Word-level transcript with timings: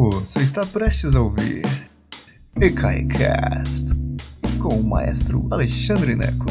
Você 0.00 0.42
está 0.42 0.64
prestes 0.64 1.16
a 1.16 1.20
ouvir 1.20 1.64
EKAICAST 2.54 3.96
com 4.62 4.76
o 4.76 4.84
maestro 4.84 5.48
Alexandre 5.50 6.14
Neco. 6.14 6.46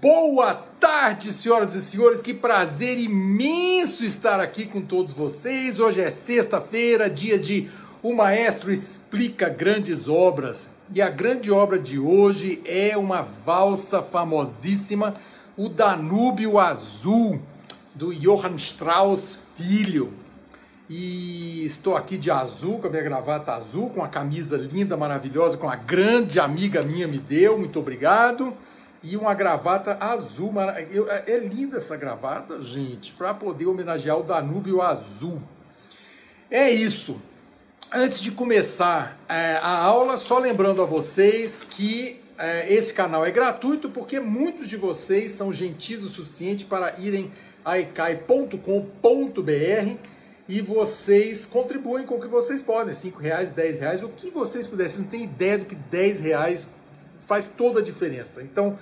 Boa 0.00 0.54
tarde, 0.80 1.32
senhoras 1.32 1.76
e 1.76 1.80
senhores. 1.80 2.20
Que 2.20 2.34
prazer 2.34 2.98
imenso 2.98 4.04
estar 4.04 4.40
aqui 4.40 4.66
com 4.66 4.82
todos 4.82 5.12
vocês. 5.12 5.78
Hoje 5.78 6.00
é 6.00 6.10
sexta-feira, 6.10 7.08
dia 7.08 7.38
de 7.38 7.70
O 8.02 8.12
Maestro 8.12 8.72
Explica 8.72 9.48
Grandes 9.48 10.08
Obras. 10.08 10.68
E 10.92 11.00
a 11.00 11.08
grande 11.08 11.52
obra 11.52 11.78
de 11.78 12.00
hoje 12.00 12.60
é 12.64 12.96
uma 12.96 13.22
valsa 13.22 14.02
famosíssima, 14.02 15.14
o 15.56 15.68
Danúbio 15.68 16.58
Azul, 16.58 17.40
do 17.94 18.12
Johann 18.12 18.56
Strauss 18.56 19.38
Filho. 19.56 20.21
E 20.94 21.64
estou 21.64 21.96
aqui 21.96 22.18
de 22.18 22.30
azul, 22.30 22.78
com 22.78 22.86
a 22.86 22.90
minha 22.90 23.02
gravata 23.02 23.54
azul, 23.54 23.88
com 23.88 24.04
a 24.04 24.08
camisa 24.08 24.58
linda, 24.58 24.94
maravilhosa, 24.94 25.56
com 25.56 25.66
a 25.66 25.74
grande 25.74 26.38
amiga 26.38 26.82
minha 26.82 27.08
me 27.08 27.16
deu, 27.16 27.56
muito 27.56 27.78
obrigado. 27.78 28.52
E 29.02 29.16
uma 29.16 29.32
gravata 29.32 29.96
azul, 29.98 30.52
é, 30.60 31.24
é 31.26 31.38
linda 31.38 31.78
essa 31.78 31.96
gravata, 31.96 32.60
gente, 32.60 33.10
para 33.14 33.32
poder 33.32 33.64
homenagear 33.64 34.18
o 34.18 34.22
Danúbio 34.22 34.82
Azul. 34.82 35.40
É 36.50 36.70
isso. 36.70 37.18
Antes 37.90 38.20
de 38.20 38.30
começar 38.30 39.18
é, 39.26 39.58
a 39.62 39.78
aula, 39.78 40.18
só 40.18 40.38
lembrando 40.38 40.82
a 40.82 40.84
vocês 40.84 41.64
que 41.64 42.20
é, 42.36 42.70
esse 42.70 42.92
canal 42.92 43.24
é 43.24 43.30
gratuito 43.30 43.88
porque 43.88 44.20
muitos 44.20 44.68
de 44.68 44.76
vocês 44.76 45.30
são 45.30 45.50
gentis 45.50 46.04
o 46.04 46.10
suficiente 46.10 46.66
para 46.66 47.00
irem 47.00 47.32
a 47.64 47.78
ecai.com.br 47.78 50.11
e 50.48 50.60
vocês 50.60 51.46
contribuem 51.46 52.04
com 52.04 52.16
o 52.16 52.20
que 52.20 52.26
vocês 52.26 52.62
podem, 52.62 52.92
5 52.92 53.18
reais, 53.18 53.52
10 53.52 53.78
reais, 53.78 54.02
o 54.02 54.08
que 54.08 54.30
vocês 54.30 54.66
puderem. 54.66 54.88
Vocês 54.88 55.02
não 55.02 55.10
têm 55.10 55.24
ideia 55.24 55.58
do 55.58 55.64
que 55.64 55.74
10 55.74 56.20
reais 56.20 56.68
faz 57.20 57.46
toda 57.46 57.80
a 57.80 57.82
diferença. 57.82 58.42
Então, 58.42 58.78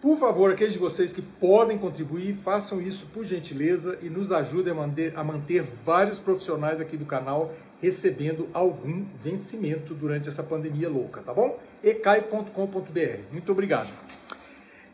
por 0.00 0.16
favor, 0.16 0.50
aqueles 0.50 0.72
de 0.72 0.78
vocês 0.78 1.12
que 1.12 1.20
podem 1.20 1.76
contribuir, 1.76 2.34
façam 2.34 2.80
isso 2.80 3.06
por 3.12 3.22
gentileza 3.24 3.98
e 4.00 4.08
nos 4.08 4.32
ajudem 4.32 4.72
a 4.72 4.76
manter, 4.76 5.12
a 5.14 5.22
manter 5.22 5.62
vários 5.62 6.18
profissionais 6.18 6.80
aqui 6.80 6.96
do 6.96 7.04
canal 7.04 7.52
recebendo 7.82 8.48
algum 8.52 9.04
vencimento 9.20 9.94
durante 9.94 10.28
essa 10.28 10.42
pandemia 10.42 10.88
louca, 10.88 11.22
tá 11.22 11.34
bom? 11.34 11.58
ecai.com.br. 11.82 13.18
Muito 13.32 13.52
obrigado. 13.52 13.90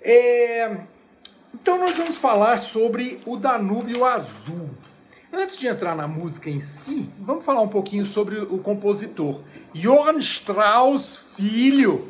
É... 0.00 0.76
Então 1.54 1.78
nós 1.78 1.96
vamos 1.96 2.16
falar 2.16 2.56
sobre 2.58 3.18
o 3.26 3.36
Danúbio 3.36 4.04
Azul. 4.04 4.70
Antes 5.38 5.58
de 5.58 5.68
entrar 5.68 5.94
na 5.94 6.08
música 6.08 6.48
em 6.48 6.60
si, 6.60 7.10
vamos 7.18 7.44
falar 7.44 7.60
um 7.60 7.68
pouquinho 7.68 8.06
sobre 8.06 8.38
o 8.38 8.56
compositor 8.56 9.42
Johann 9.74 10.16
Strauss 10.16 11.26
Filho, 11.36 12.08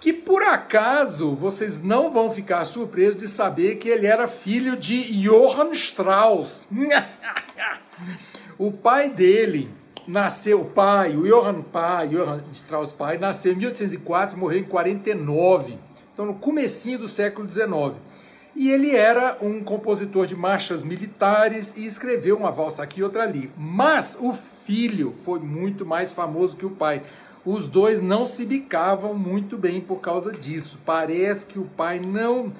que 0.00 0.10
por 0.10 0.42
acaso 0.42 1.34
vocês 1.34 1.82
não 1.82 2.10
vão 2.10 2.30
ficar 2.30 2.64
surpresos 2.64 3.16
de 3.16 3.28
saber 3.28 3.76
que 3.76 3.90
ele 3.90 4.06
era 4.06 4.26
filho 4.26 4.74
de 4.74 5.02
Johann 5.20 5.72
Strauss. 5.72 6.66
o 8.56 8.72
pai 8.72 9.10
dele 9.10 9.70
nasceu, 10.08 10.62
o 10.62 10.64
pai, 10.64 11.14
o 11.14 11.24
Johann 11.24 11.60
pai, 11.60 12.08
Johann 12.08 12.40
Strauss 12.52 12.90
pai, 12.90 13.18
nasceu 13.18 13.52
em 13.52 13.56
1804 13.56 14.34
e 14.34 14.40
morreu 14.40 14.60
em 14.60 14.64
49. 14.64 15.78
Então 16.10 16.24
no 16.24 16.34
comecinho 16.36 17.00
do 17.00 17.08
século 17.08 17.46
19. 17.46 17.96
E 18.56 18.70
ele 18.70 18.96
era 18.96 19.36
um 19.42 19.62
compositor 19.62 20.24
de 20.24 20.34
marchas 20.34 20.82
militares 20.82 21.74
e 21.76 21.84
escreveu 21.84 22.38
uma 22.38 22.50
valsa 22.50 22.82
aqui 22.82 23.00
e 23.00 23.02
outra 23.02 23.22
ali. 23.22 23.50
Mas 23.54 24.16
o 24.18 24.32
filho 24.32 25.14
foi 25.26 25.38
muito 25.38 25.84
mais 25.84 26.10
famoso 26.10 26.56
que 26.56 26.64
o 26.64 26.70
pai. 26.70 27.02
Os 27.44 27.68
dois 27.68 28.00
não 28.00 28.24
se 28.24 28.46
bicavam 28.46 29.12
muito 29.12 29.58
bem 29.58 29.78
por 29.78 30.00
causa 30.00 30.32
disso. 30.32 30.80
Parece 30.86 31.44
que 31.44 31.58
o 31.58 31.64
pai 31.64 32.00
não. 32.00 32.50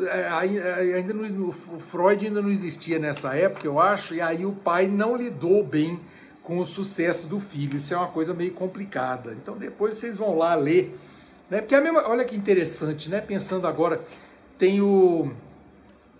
É, 0.00 0.28
ainda 0.96 1.12
não, 1.12 1.48
o 1.48 1.52
Freud 1.52 2.26
ainda 2.26 2.40
não 2.40 2.50
existia 2.50 2.98
nessa 2.98 3.36
época, 3.36 3.66
eu 3.66 3.78
acho, 3.78 4.14
e 4.14 4.20
aí 4.20 4.44
o 4.44 4.50
pai 4.52 4.88
não 4.88 5.14
lidou 5.14 5.62
bem 5.62 6.00
com 6.42 6.58
o 6.58 6.64
sucesso 6.64 7.26
do 7.26 7.38
filho. 7.38 7.76
Isso 7.76 7.92
é 7.92 7.96
uma 7.96 8.08
coisa 8.08 8.32
meio 8.32 8.52
complicada. 8.52 9.36
Então 9.40 9.54
depois 9.58 9.96
vocês 9.96 10.16
vão 10.16 10.34
lá 10.34 10.54
ler. 10.54 10.98
Né? 11.50 11.60
Porque 11.60 11.74
é 11.74 11.78
a 11.78 11.80
mesma, 11.82 12.08
olha 12.08 12.24
que 12.24 12.34
interessante, 12.34 13.10
né? 13.10 13.20
Pensando 13.20 13.68
agora 13.68 14.00
tem 14.58 14.80
o, 14.80 15.30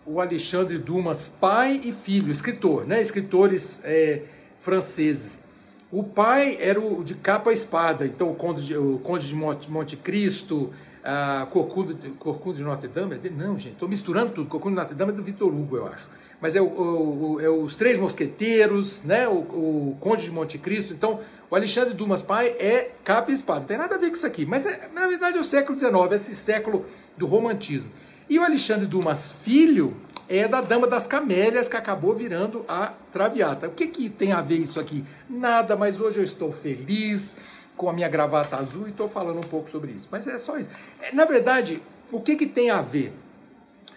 o 0.04 0.20
Alexandre 0.20 0.78
Dumas, 0.78 1.28
pai 1.28 1.80
e 1.84 1.92
filho, 1.92 2.30
escritor, 2.30 2.86
né? 2.86 3.00
escritores 3.00 3.80
é, 3.84 4.22
franceses. 4.58 5.42
O 5.90 6.02
pai 6.02 6.58
era 6.60 6.80
o 6.80 7.02
de 7.04 7.14
capa 7.14 7.52
espada, 7.52 8.06
então 8.06 8.30
o 8.30 8.34
Conde 8.34 8.66
de, 8.66 8.76
o 8.76 8.98
Conde 8.98 9.28
de 9.28 9.34
Monte, 9.34 9.70
Monte 9.70 9.96
Cristo, 9.96 10.72
a 11.02 11.46
Corcunda, 11.50 11.96
Corcunda 12.18 12.56
de 12.56 12.64
Notre 12.64 12.88
Dame, 12.88 13.14
é 13.22 13.30
não, 13.30 13.56
gente, 13.56 13.74
estou 13.74 13.88
misturando 13.88 14.32
tudo. 14.32 14.48
Corcunda 14.48 14.74
de 14.74 14.80
Notre 14.80 14.96
Dame 14.96 15.12
é 15.12 15.14
do 15.14 15.22
Vitor 15.22 15.54
Hugo, 15.54 15.76
eu 15.76 15.86
acho. 15.86 16.08
Mas 16.40 16.54
é, 16.54 16.60
o, 16.60 16.66
o, 16.66 17.40
é 17.40 17.48
os 17.48 17.76
Três 17.76 17.98
Mosqueteiros, 17.98 19.04
né? 19.04 19.26
O, 19.28 19.38
o, 19.38 19.96
Conde 20.00 20.24
de 20.24 20.30
Monte 20.30 20.58
Cristo. 20.58 20.92
Então, 20.92 21.20
o 21.48 21.54
Alexandre 21.54 21.94
Dumas 21.94 22.20
pai 22.20 22.48
é 22.58 22.90
capa 23.04 23.30
e 23.30 23.34
espada. 23.34 23.60
Não 23.60 23.66
tem 23.66 23.78
nada 23.78 23.94
a 23.94 23.98
ver 23.98 24.08
com 24.08 24.16
isso 24.16 24.26
aqui. 24.26 24.44
Mas, 24.44 24.66
é, 24.66 24.90
na 24.92 25.06
verdade, 25.06 25.38
é 25.38 25.40
o 25.40 25.44
século 25.44 25.78
XIX, 25.78 25.94
esse 26.12 26.34
século 26.34 26.84
do 27.16 27.26
romantismo. 27.26 27.90
E 28.28 28.38
o 28.38 28.42
Alexandre 28.42 28.86
Dumas 28.86 29.30
Filho 29.30 29.96
é 30.28 30.48
da 30.48 30.60
Dama 30.60 30.88
das 30.88 31.06
Camélias, 31.06 31.68
que 31.68 31.76
acabou 31.76 32.12
virando 32.12 32.64
a 32.66 32.92
Traviata. 33.12 33.68
O 33.68 33.70
que, 33.70 33.86
que 33.86 34.08
tem 34.08 34.32
a 34.32 34.40
ver 34.40 34.56
isso 34.56 34.80
aqui? 34.80 35.04
Nada, 35.30 35.76
mas 35.76 36.00
hoje 36.00 36.18
eu 36.18 36.24
estou 36.24 36.50
feliz 36.50 37.36
com 37.76 37.88
a 37.88 37.92
minha 37.92 38.08
gravata 38.08 38.56
azul 38.56 38.86
e 38.86 38.90
estou 38.90 39.08
falando 39.08 39.36
um 39.36 39.48
pouco 39.48 39.70
sobre 39.70 39.92
isso. 39.92 40.08
Mas 40.10 40.26
é 40.26 40.36
só 40.38 40.58
isso. 40.58 40.68
É, 41.00 41.12
na 41.14 41.24
verdade, 41.24 41.80
o 42.10 42.20
que, 42.20 42.34
que 42.34 42.46
tem 42.46 42.70
a 42.70 42.80
ver? 42.80 43.12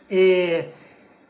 É, 0.07 0.67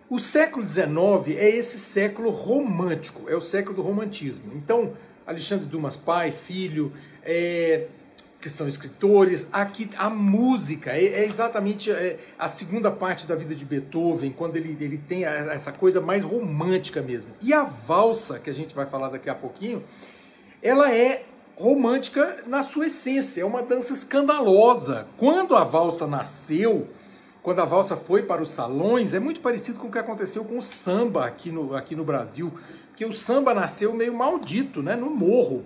o 0.10 0.20
século 0.20 0.68
XIX 0.68 1.38
é 1.38 1.50
esse 1.50 1.80
século 1.80 2.30
romântico, 2.30 3.30
é 3.30 3.36
o 3.36 3.42
século 3.42 3.78
do 3.78 3.82
romantismo. 3.82 4.52
Então, 4.56 4.94
Alexandre 5.26 5.68
Dumas 5.68 5.96
pai, 5.96 6.32
filho, 6.32 6.92
é, 7.24 7.88
que 8.40 8.50
são 8.50 8.68
escritores. 8.68 9.50
Aqui 9.52 9.90
a 9.98 10.10
música 10.10 10.92
é, 10.92 11.06
é 11.06 11.26
exatamente 11.26 11.92
é, 11.92 12.18
a 12.38 12.48
segunda 12.48 12.90
parte 12.90 13.28
da 13.28 13.36
vida 13.36 13.54
de 13.54 13.66
Beethoven, 13.66 14.32
quando 14.32 14.56
ele, 14.56 14.78
ele 14.80 14.98
tem 14.98 15.26
essa 15.26 15.72
coisa 15.72 16.00
mais 16.00 16.24
romântica 16.24 17.02
mesmo. 17.02 17.34
E 17.42 17.54
a 17.54 17.64
valsa, 17.64 18.40
que 18.40 18.50
a 18.50 18.54
gente 18.54 18.74
vai 18.74 18.86
falar 18.86 19.10
daqui 19.10 19.30
a 19.30 19.36
pouquinho, 19.36 19.84
ela 20.62 20.94
é 20.94 21.26
romântica 21.58 22.38
na 22.48 22.64
sua 22.64 22.88
essência, 22.88 23.42
é 23.42 23.46
uma 23.46 23.62
dança 23.62 23.92
escandalosa. 23.92 25.08
Quando 25.18 25.56
a 25.58 25.66
valsa 25.66 26.08
nasceu, 26.08 26.88
quando 27.44 27.60
a 27.60 27.66
valsa 27.66 27.98
foi 27.98 28.24
para 28.24 28.42
os 28.42 28.50
salões, 28.50 29.14
é 29.14 29.20
muito 29.20 29.42
parecido 29.42 29.80
com 29.80 29.88
o 29.88 29.92
que 29.92 30.00
aconteceu 30.00 30.46
com 30.46 30.58
o 30.58 30.62
samba 30.62 31.26
aqui 31.26 31.52
no, 31.52 31.76
aqui 31.76 31.96
no 31.96 32.06
Brasil, 32.06 32.54
porque 32.88 33.04
o 33.04 33.12
samba 33.12 33.54
nasceu 33.54 33.94
meio 33.94 34.14
maldito, 34.14 34.82
né, 34.82 34.96
no 34.96 35.10
morro. 35.10 35.66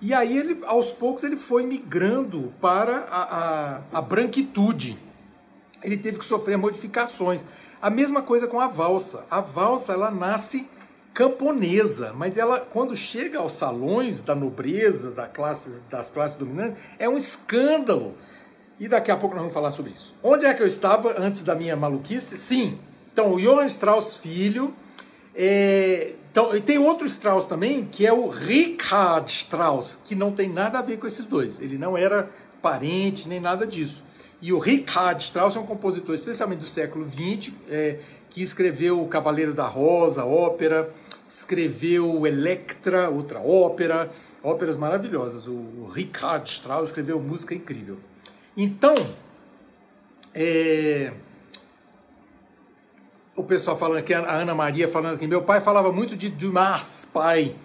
E 0.00 0.14
aí, 0.14 0.36
ele, 0.36 0.60
aos 0.64 0.92
poucos, 0.92 1.24
ele 1.24 1.36
foi 1.36 1.66
migrando 1.66 2.52
para 2.60 3.06
a, 3.10 3.22
a, 3.22 3.80
a 3.98 4.00
branquitude. 4.00 4.98
Ele 5.82 5.96
teve 5.96 6.18
que 6.18 6.24
sofrer 6.24 6.56
modificações. 6.56 7.44
A 7.80 7.90
mesma 7.90 8.22
coisa 8.22 8.46
com 8.46 8.60
a 8.60 8.66
valsa. 8.66 9.26
A 9.30 9.40
valsa, 9.40 9.92
ela 9.92 10.10
nasce 10.10 10.68
camponesa, 11.12 12.12
mas 12.14 12.36
ela, 12.36 12.60
quando 12.60 12.94
chega 12.94 13.38
aos 13.38 13.52
salões 13.52 14.22
da 14.22 14.34
nobreza, 14.34 15.10
da 15.10 15.26
classe, 15.26 15.82
das 15.90 16.10
classes 16.10 16.36
dominantes, 16.36 16.78
é 16.98 17.08
um 17.08 17.16
escândalo. 17.16 18.14
E 18.78 18.88
daqui 18.88 19.10
a 19.10 19.16
pouco 19.16 19.34
nós 19.34 19.42
vamos 19.42 19.54
falar 19.54 19.70
sobre 19.70 19.92
isso. 19.92 20.14
Onde 20.22 20.46
é 20.46 20.54
que 20.54 20.62
eu 20.62 20.66
estava 20.66 21.14
antes 21.20 21.42
da 21.42 21.54
minha 21.54 21.76
maluquice? 21.76 22.38
Sim, 22.38 22.78
então 23.12 23.32
o 23.32 23.40
Johann 23.40 23.66
Strauss 23.66 24.16
Filho 24.16 24.72
é, 25.34 26.14
então, 26.30 26.54
e 26.54 26.60
tem 26.60 26.78
outro 26.78 27.06
Strauss 27.08 27.44
também, 27.44 27.84
que 27.84 28.06
é 28.06 28.12
o 28.12 28.28
Richard 28.28 29.28
Strauss, 29.28 29.98
que 30.04 30.14
não 30.14 30.30
tem 30.30 30.48
nada 30.48 30.78
a 30.78 30.82
ver 30.82 30.96
com 30.98 31.06
esses 31.06 31.26
dois. 31.26 31.60
Ele 31.60 31.76
não 31.76 31.98
era 31.98 32.30
parente 32.62 33.28
nem 33.28 33.40
nada 33.40 33.66
disso. 33.66 34.00
E 34.40 34.52
o 34.52 34.58
Richard 34.58 35.20
Strauss 35.24 35.56
é 35.56 35.58
um 35.58 35.66
compositor, 35.66 36.14
especialmente 36.14 36.60
do 36.60 36.66
século 36.66 37.04
XX, 37.04 37.52
é, 37.68 37.98
que 38.30 38.40
escreveu 38.40 39.02
o 39.02 39.08
Cavaleiro 39.08 39.52
da 39.52 39.66
Rosa, 39.66 40.24
ópera, 40.24 40.88
escreveu 41.28 42.24
Electra, 42.24 43.10
outra 43.10 43.40
ópera, 43.40 44.08
óperas 44.40 44.76
maravilhosas. 44.76 45.48
O 45.48 45.90
Richard 45.92 46.48
Strauss 46.48 46.90
escreveu 46.90 47.18
música 47.18 47.56
incrível. 47.56 47.98
Então, 48.56 48.94
é, 50.32 51.12
o 53.40 53.44
pessoal 53.44 53.76
falando 53.76 53.98
aqui, 53.98 54.14
a 54.14 54.36
Ana 54.36 54.54
Maria 54.54 54.88
falando 54.88 55.14
aqui, 55.14 55.26
meu 55.26 55.42
pai 55.42 55.60
falava 55.60 55.92
muito 55.92 56.16
de 56.16 56.28
Dumas, 56.28 57.08
pai, 57.12 57.56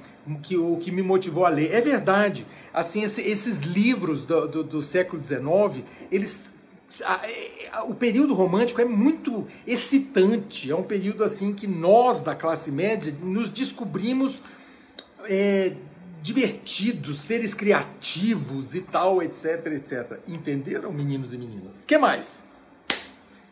que, 0.42 0.58
o 0.58 0.78
que 0.78 0.92
me 0.92 1.02
motivou 1.02 1.46
a 1.46 1.50
ler. 1.50 1.72
É 1.72 1.82
verdade, 1.82 2.46
assim, 2.74 3.04
esse, 3.04 3.22
esses 3.22 3.60
livros 3.60 4.26
do, 4.26 4.48
do, 4.48 4.64
do 4.64 4.82
século 4.82 5.24
XIX, 5.24 5.86
eles 6.12 6.54
o 7.88 7.94
período 7.94 8.34
romântico 8.34 8.80
é 8.80 8.86
muito 8.86 9.46
excitante, 9.66 10.72
é 10.72 10.76
um 10.76 10.84
período 10.84 11.24
assim 11.24 11.54
que 11.54 11.68
nós 11.68 12.22
da 12.22 12.36
classe 12.36 12.72
média 12.72 13.14
nos 13.22 13.50
descobrimos 13.50 14.42
é, 15.26 15.74
divertidos, 16.22 17.22
seres 17.22 17.54
criativos 17.54 18.76
e 18.76 18.82
tal, 18.82 19.22
etc, 19.22 19.66
etc. 19.74 20.20
Entenderam, 20.28 20.94
meninos 20.94 21.34
e 21.34 21.38
meninas? 21.38 21.84
que 21.86 21.98
mais? 21.98 22.46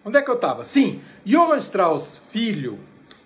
Onde 0.06 0.18
é 0.18 0.22
que 0.22 0.30
eu 0.30 0.36
estava? 0.36 0.64
Sim, 0.66 1.02
Johann 1.26 1.58
Strauss, 1.58 2.18
filho, 2.30 2.78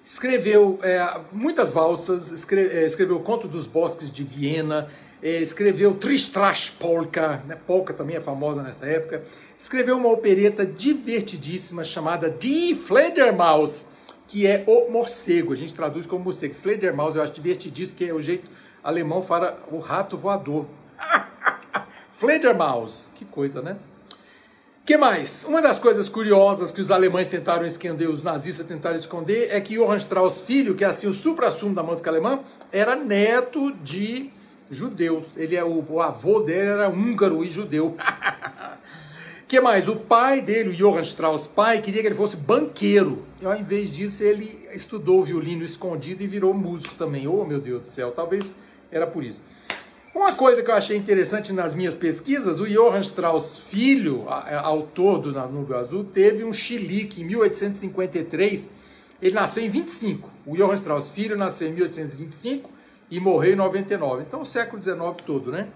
escreveu 0.05 0.79
é, 0.83 1.19
muitas 1.31 1.71
valsas, 1.71 2.31
escreve, 2.31 2.75
é, 2.75 2.85
escreveu 2.85 3.15
o 3.15 3.19
Conto 3.19 3.47
dos 3.47 3.65
Bosques 3.65 4.11
de 4.11 4.23
Viena, 4.23 4.87
é, 5.21 5.41
escreveu 5.41 5.95
Tristrash 5.95 6.69
Polka, 6.69 7.43
né? 7.47 7.57
polka 7.65 7.93
também 7.93 8.15
é 8.15 8.21
famosa 8.21 8.61
nessa 8.61 8.85
época, 8.85 9.23
escreveu 9.57 9.97
uma 9.97 10.09
opereta 10.09 10.63
divertidíssima 10.63 11.83
chamada 11.83 12.29
Die 12.29 12.75
Fledermaus, 12.75 13.87
que 14.27 14.45
é 14.45 14.63
o 14.67 14.91
morcego, 14.91 15.53
a 15.53 15.55
gente 15.55 15.73
traduz 15.73 16.05
como 16.05 16.23
morcego. 16.23 16.53
Fledermaus 16.53 17.15
eu 17.15 17.23
acho 17.23 17.33
divertidíssimo, 17.33 17.97
que 17.97 18.05
é 18.05 18.13
o 18.13 18.21
jeito 18.21 18.47
alemão 18.83 19.23
fala 19.23 19.59
o 19.71 19.79
rato 19.79 20.15
voador. 20.15 20.67
Fledermaus, 22.11 23.09
que 23.15 23.25
coisa, 23.25 23.61
né? 23.61 23.77
Que 24.87 24.95
mais? 24.95 25.43
Uma 25.43 25.61
das 25.61 25.77
coisas 25.77 26.07
curiosas 26.07 26.71
que 26.71 26.79
os 26.79 26.91
alemães 26.91 27.27
tentaram 27.27 27.65
esconder, 27.65 28.09
os 28.09 28.23
nazistas 28.23 28.65
tentaram 28.65 28.95
esconder, 28.95 29.49
é 29.51 29.59
que 29.59 29.75
Johann 29.75 29.97
Strauss 29.97 30.39
filho, 30.39 30.75
que 30.75 30.85
é 30.85 30.87
assim 30.87 31.07
o 31.07 31.13
supra-sumo 31.13 31.75
da 31.75 31.83
música 31.83 32.09
alemã, 32.09 32.39
era 32.71 32.95
neto 32.95 33.73
de 33.83 34.29
judeus. 34.71 35.25
Ele 35.35 35.57
é 35.57 35.63
o, 35.63 35.83
o 35.89 36.01
avô 36.01 36.39
dele 36.39 36.69
era 36.69 36.87
húngaro 36.87 37.43
e 37.43 37.49
judeu. 37.49 37.97
que 39.45 39.59
mais? 39.59 39.89
O 39.89 39.97
pai 39.97 40.39
dele, 40.39 40.69
o 40.69 40.73
Johann 40.73 41.01
Strauss 41.01 41.47
pai, 41.47 41.81
queria 41.81 41.99
que 41.99 42.07
ele 42.07 42.15
fosse 42.15 42.37
banqueiro. 42.37 43.25
E 43.41 43.45
ao 43.45 43.57
invés 43.57 43.91
disso, 43.91 44.23
ele 44.23 44.69
estudou 44.71 45.21
violino 45.21 45.65
escondido 45.65 46.23
e 46.23 46.27
virou 46.27 46.53
músico 46.53 46.95
também. 46.95 47.27
Oh, 47.27 47.43
meu 47.43 47.59
Deus 47.59 47.81
do 47.81 47.89
céu, 47.89 48.11
talvez 48.11 48.49
era 48.89 49.05
por 49.05 49.21
isso. 49.21 49.41
Uma 50.17 50.33
coisa 50.33 50.63
que 50.63 50.71
eu 50.71 50.73
achei 50.73 50.97
interessante 50.97 51.53
nas 51.53 51.75
minhas 51.75 51.93
pesquisas, 51.93 52.59
o 52.59 52.65
Johann 52.65 53.01
Strauss 53.01 53.59
filho, 53.59 54.25
autor 54.27 55.19
do 55.19 55.31
Danúbio 55.31 55.77
Azul, 55.77 56.03
teve 56.05 56.43
um 56.43 56.51
chilique 56.51 57.21
em 57.21 57.25
1853. 57.25 58.67
Ele 59.21 59.35
nasceu 59.35 59.63
em 59.63 59.69
25. 59.69 60.27
O 60.43 60.57
Johann 60.57 60.73
Strauss 60.73 61.09
filho 61.09 61.37
nasceu 61.37 61.69
em 61.69 61.73
1825 61.73 62.67
e 63.11 63.19
morreu 63.19 63.53
em 63.53 63.55
99. 63.57 64.23
Então, 64.23 64.41
o 64.41 64.45
século 64.45 64.81
XIX 64.81 64.97
todo, 65.23 65.51
né? 65.51 65.67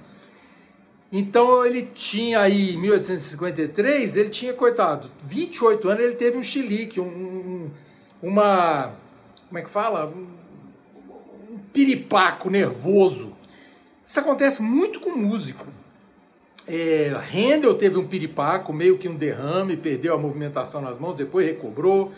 Então, 1.12 1.64
ele 1.64 1.84
tinha 1.84 2.40
aí, 2.40 2.74
em 2.74 2.80
1853, 2.80 4.16
ele 4.16 4.30
tinha, 4.32 4.54
coitado, 4.54 5.08
28 5.24 5.88
anos, 5.88 6.04
ele 6.04 6.16
teve 6.16 6.36
um 6.36 6.44
chilique, 6.44 7.00
um, 7.00 7.06
um, 7.06 7.70
uma, 8.24 8.96
como 9.48 9.60
é 9.60 9.62
que 9.62 9.70
fala? 9.70 10.08
Um, 10.08 10.28
um 11.54 11.60
piripaco 11.72 12.50
nervoso 12.50 13.40
isso 14.06 14.20
acontece 14.20 14.62
muito 14.62 15.00
com 15.00 15.12
músico. 15.12 15.66
É, 16.68 17.12
Handel 17.34 17.76
teve 17.76 17.98
um 17.98 18.08
piripaco, 18.08 18.72
meio 18.72 18.98
que 18.98 19.10
um 19.10 19.16
derrame, 19.16 19.76
perdeu 19.76 20.14
a 20.14 20.18
movimentação 20.18 20.82
nas 20.82 20.98
mãos, 20.98 21.16
depois 21.16 21.46
recobrou. 21.46 22.12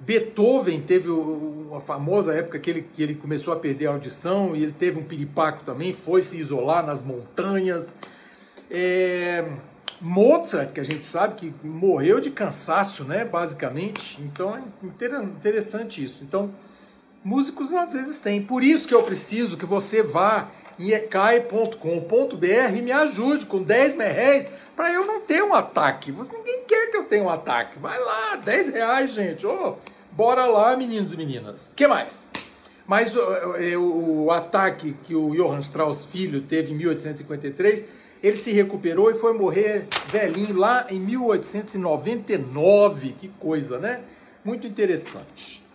Beethoven 0.00 0.80
teve 0.80 1.10
uma 1.10 1.80
famosa 1.80 2.32
época 2.32 2.58
que 2.58 2.70
ele, 2.70 2.82
que 2.94 3.02
ele 3.02 3.14
começou 3.16 3.52
a 3.52 3.56
perder 3.56 3.88
a 3.88 3.90
audição 3.90 4.54
e 4.54 4.62
ele 4.62 4.72
teve 4.72 4.98
um 4.98 5.02
piripaco 5.02 5.64
também, 5.64 5.92
foi 5.92 6.22
se 6.22 6.38
isolar 6.38 6.86
nas 6.86 7.02
montanhas. 7.02 7.96
É, 8.70 9.44
Mozart, 10.00 10.72
que 10.72 10.80
a 10.80 10.84
gente 10.84 11.04
sabe 11.04 11.34
que 11.34 11.66
morreu 11.66 12.20
de 12.20 12.30
cansaço, 12.30 13.02
né, 13.02 13.24
basicamente. 13.24 14.20
Então 14.22 14.56
é 14.56 14.62
interessante 14.86 16.02
isso. 16.02 16.22
Então, 16.22 16.50
músicos 17.24 17.72
às 17.72 17.92
vezes 17.92 18.18
têm. 18.18 18.42
Por 18.42 18.62
isso 18.62 18.86
que 18.86 18.94
eu 18.94 19.02
preciso 19.02 19.56
que 19.56 19.66
você 19.66 20.02
vá 20.02 20.48
em 20.78 20.90
ecai.com.br 20.90 22.76
e 22.76 22.82
me 22.82 22.92
ajude 22.92 23.46
com 23.46 23.62
10 23.62 23.94
reais 23.94 24.48
para 24.76 24.92
eu 24.92 25.04
não 25.04 25.20
ter 25.20 25.42
um 25.42 25.52
ataque. 25.52 26.12
Você, 26.12 26.32
ninguém 26.32 26.62
quer 26.66 26.90
que 26.90 26.96
eu 26.96 27.04
tenha 27.04 27.24
um 27.24 27.28
ataque. 27.28 27.78
Vai 27.78 27.98
lá, 27.98 28.36
10 28.36 28.72
reais, 28.72 29.12
gente. 29.12 29.46
Oh, 29.46 29.74
bora 30.12 30.46
lá, 30.46 30.76
meninos 30.76 31.12
e 31.12 31.16
meninas. 31.16 31.74
que 31.74 31.86
mais? 31.86 32.26
Mas 32.86 33.14
o, 33.14 33.20
o, 33.78 34.24
o 34.24 34.30
ataque 34.30 34.96
que 35.04 35.14
o 35.14 35.34
Johann 35.34 35.60
Strauss 35.60 36.06
filho 36.06 36.40
teve 36.42 36.72
em 36.72 36.76
1853, 36.76 37.84
ele 38.22 38.36
se 38.36 38.50
recuperou 38.52 39.10
e 39.10 39.14
foi 39.14 39.34
morrer 39.34 39.86
velhinho 40.06 40.56
lá 40.56 40.86
em 40.88 40.98
1899. 40.98 43.14
Que 43.18 43.28
coisa, 43.28 43.78
né? 43.78 44.00
Muito 44.44 44.66
interessante. 44.66 45.67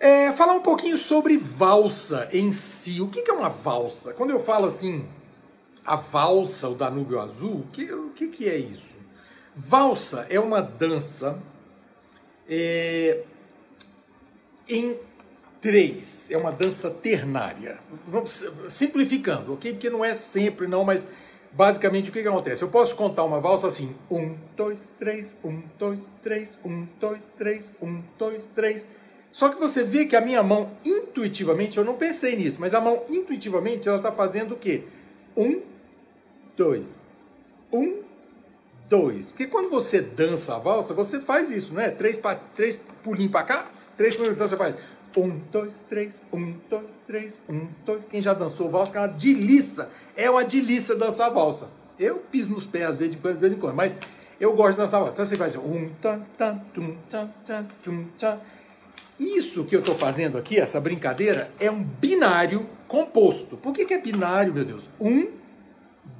É, 0.00 0.32
falar 0.32 0.54
um 0.54 0.62
pouquinho 0.62 0.96
sobre 0.96 1.36
valsa 1.36 2.28
em 2.32 2.52
si. 2.52 3.00
O 3.00 3.08
que 3.08 3.28
é 3.28 3.32
uma 3.32 3.48
valsa? 3.48 4.12
Quando 4.14 4.30
eu 4.30 4.38
falo 4.38 4.66
assim, 4.66 5.04
a 5.84 5.96
valsa, 5.96 6.68
o 6.68 6.74
Danúbio 6.74 7.20
Azul, 7.20 7.66
que, 7.72 7.90
o 7.92 8.10
que, 8.10 8.28
que 8.28 8.48
é 8.48 8.56
isso? 8.56 8.96
Valsa 9.56 10.24
é 10.30 10.38
uma 10.38 10.60
dança 10.62 11.36
é, 12.48 13.24
em 14.68 14.96
três, 15.60 16.30
é 16.30 16.36
uma 16.36 16.52
dança 16.52 16.90
ternária. 16.90 17.78
Vamos, 18.06 18.46
simplificando, 18.68 19.54
ok? 19.54 19.72
Porque 19.72 19.90
não 19.90 20.04
é 20.04 20.14
sempre, 20.14 20.68
não, 20.68 20.84
mas 20.84 21.04
basicamente 21.50 22.10
o 22.10 22.12
que, 22.12 22.22
que 22.22 22.28
acontece? 22.28 22.62
Eu 22.62 22.68
posso 22.68 22.94
contar 22.94 23.24
uma 23.24 23.40
valsa 23.40 23.66
assim: 23.66 23.96
um, 24.08 24.36
dois, 24.56 24.92
três, 24.96 25.36
um, 25.42 25.60
dois, 25.76 26.14
três, 26.22 26.56
um, 26.64 26.86
dois, 27.00 27.24
três, 27.36 27.72
um, 27.82 28.00
dois, 28.16 28.46
três 28.46 28.86
só 29.32 29.48
que 29.48 29.58
você 29.58 29.84
vê 29.84 30.04
que 30.04 30.16
a 30.16 30.20
minha 30.20 30.42
mão, 30.42 30.70
intuitivamente, 30.84 31.78
eu 31.78 31.84
não 31.84 31.94
pensei 31.94 32.36
nisso, 32.36 32.60
mas 32.60 32.74
a 32.74 32.80
mão, 32.80 33.02
intuitivamente, 33.08 33.88
ela 33.88 33.98
está 33.98 34.10
fazendo 34.10 34.52
o 34.52 34.56
quê? 34.56 34.84
Um, 35.36 35.60
dois. 36.56 37.06
Um, 37.72 38.02
dois. 38.88 39.30
Porque 39.30 39.46
quando 39.46 39.70
você 39.70 40.00
dança 40.00 40.56
a 40.56 40.58
valsa, 40.58 40.94
você 40.94 41.20
faz 41.20 41.50
isso, 41.50 41.74
né? 41.74 41.90
Três, 41.90 42.18
pa, 42.18 42.34
três 42.34 42.76
pulinhos 43.02 43.30
para 43.30 43.44
cá, 43.44 43.70
três 43.96 44.16
pulinhos, 44.16 44.34
então 44.34 44.46
você 44.46 44.56
faz 44.56 44.76
um, 45.16 45.38
dois, 45.50 45.84
três, 45.88 46.22
um, 46.32 46.54
dois, 46.68 47.00
três, 47.06 47.40
um, 47.48 47.68
dois. 47.84 48.06
Quem 48.06 48.20
já 48.20 48.34
dançou 48.34 48.68
valsa, 48.68 48.96
é 48.96 49.00
uma 49.00 49.08
delícia. 49.08 49.88
É 50.16 50.30
uma 50.30 50.44
delícia 50.44 50.94
dançar 50.94 51.30
valsa. 51.30 51.68
Eu 51.98 52.16
piso 52.16 52.52
nos 52.52 52.66
pés 52.66 52.90
às 52.90 52.96
vezes, 52.96 53.16
de 53.16 53.32
vez 53.34 53.52
em 53.52 53.56
quando, 53.56 53.74
mas 53.74 53.96
eu 54.40 54.54
gosto 54.54 54.72
de 54.72 54.82
dançar 54.82 55.00
valsa. 55.00 55.12
Então 55.12 55.24
você 55.24 55.36
faz 55.36 55.56
um, 55.56 55.88
tan, 56.00 56.20
tan, 56.36 56.58
tum, 56.72 56.96
tan, 57.08 57.28
tan, 57.44 57.66
tum, 57.82 58.04
tan. 58.18 58.38
Isso 59.18 59.64
que 59.64 59.74
eu 59.74 59.80
estou 59.80 59.94
fazendo 59.94 60.38
aqui, 60.38 60.58
essa 60.58 60.80
brincadeira, 60.80 61.50
é 61.58 61.70
um 61.70 61.82
binário 61.82 62.66
composto. 62.86 63.56
Por 63.56 63.72
que, 63.72 63.84
que 63.84 63.94
é 63.94 63.98
binário, 63.98 64.52
meu 64.54 64.64
Deus? 64.64 64.88
Um, 65.00 65.26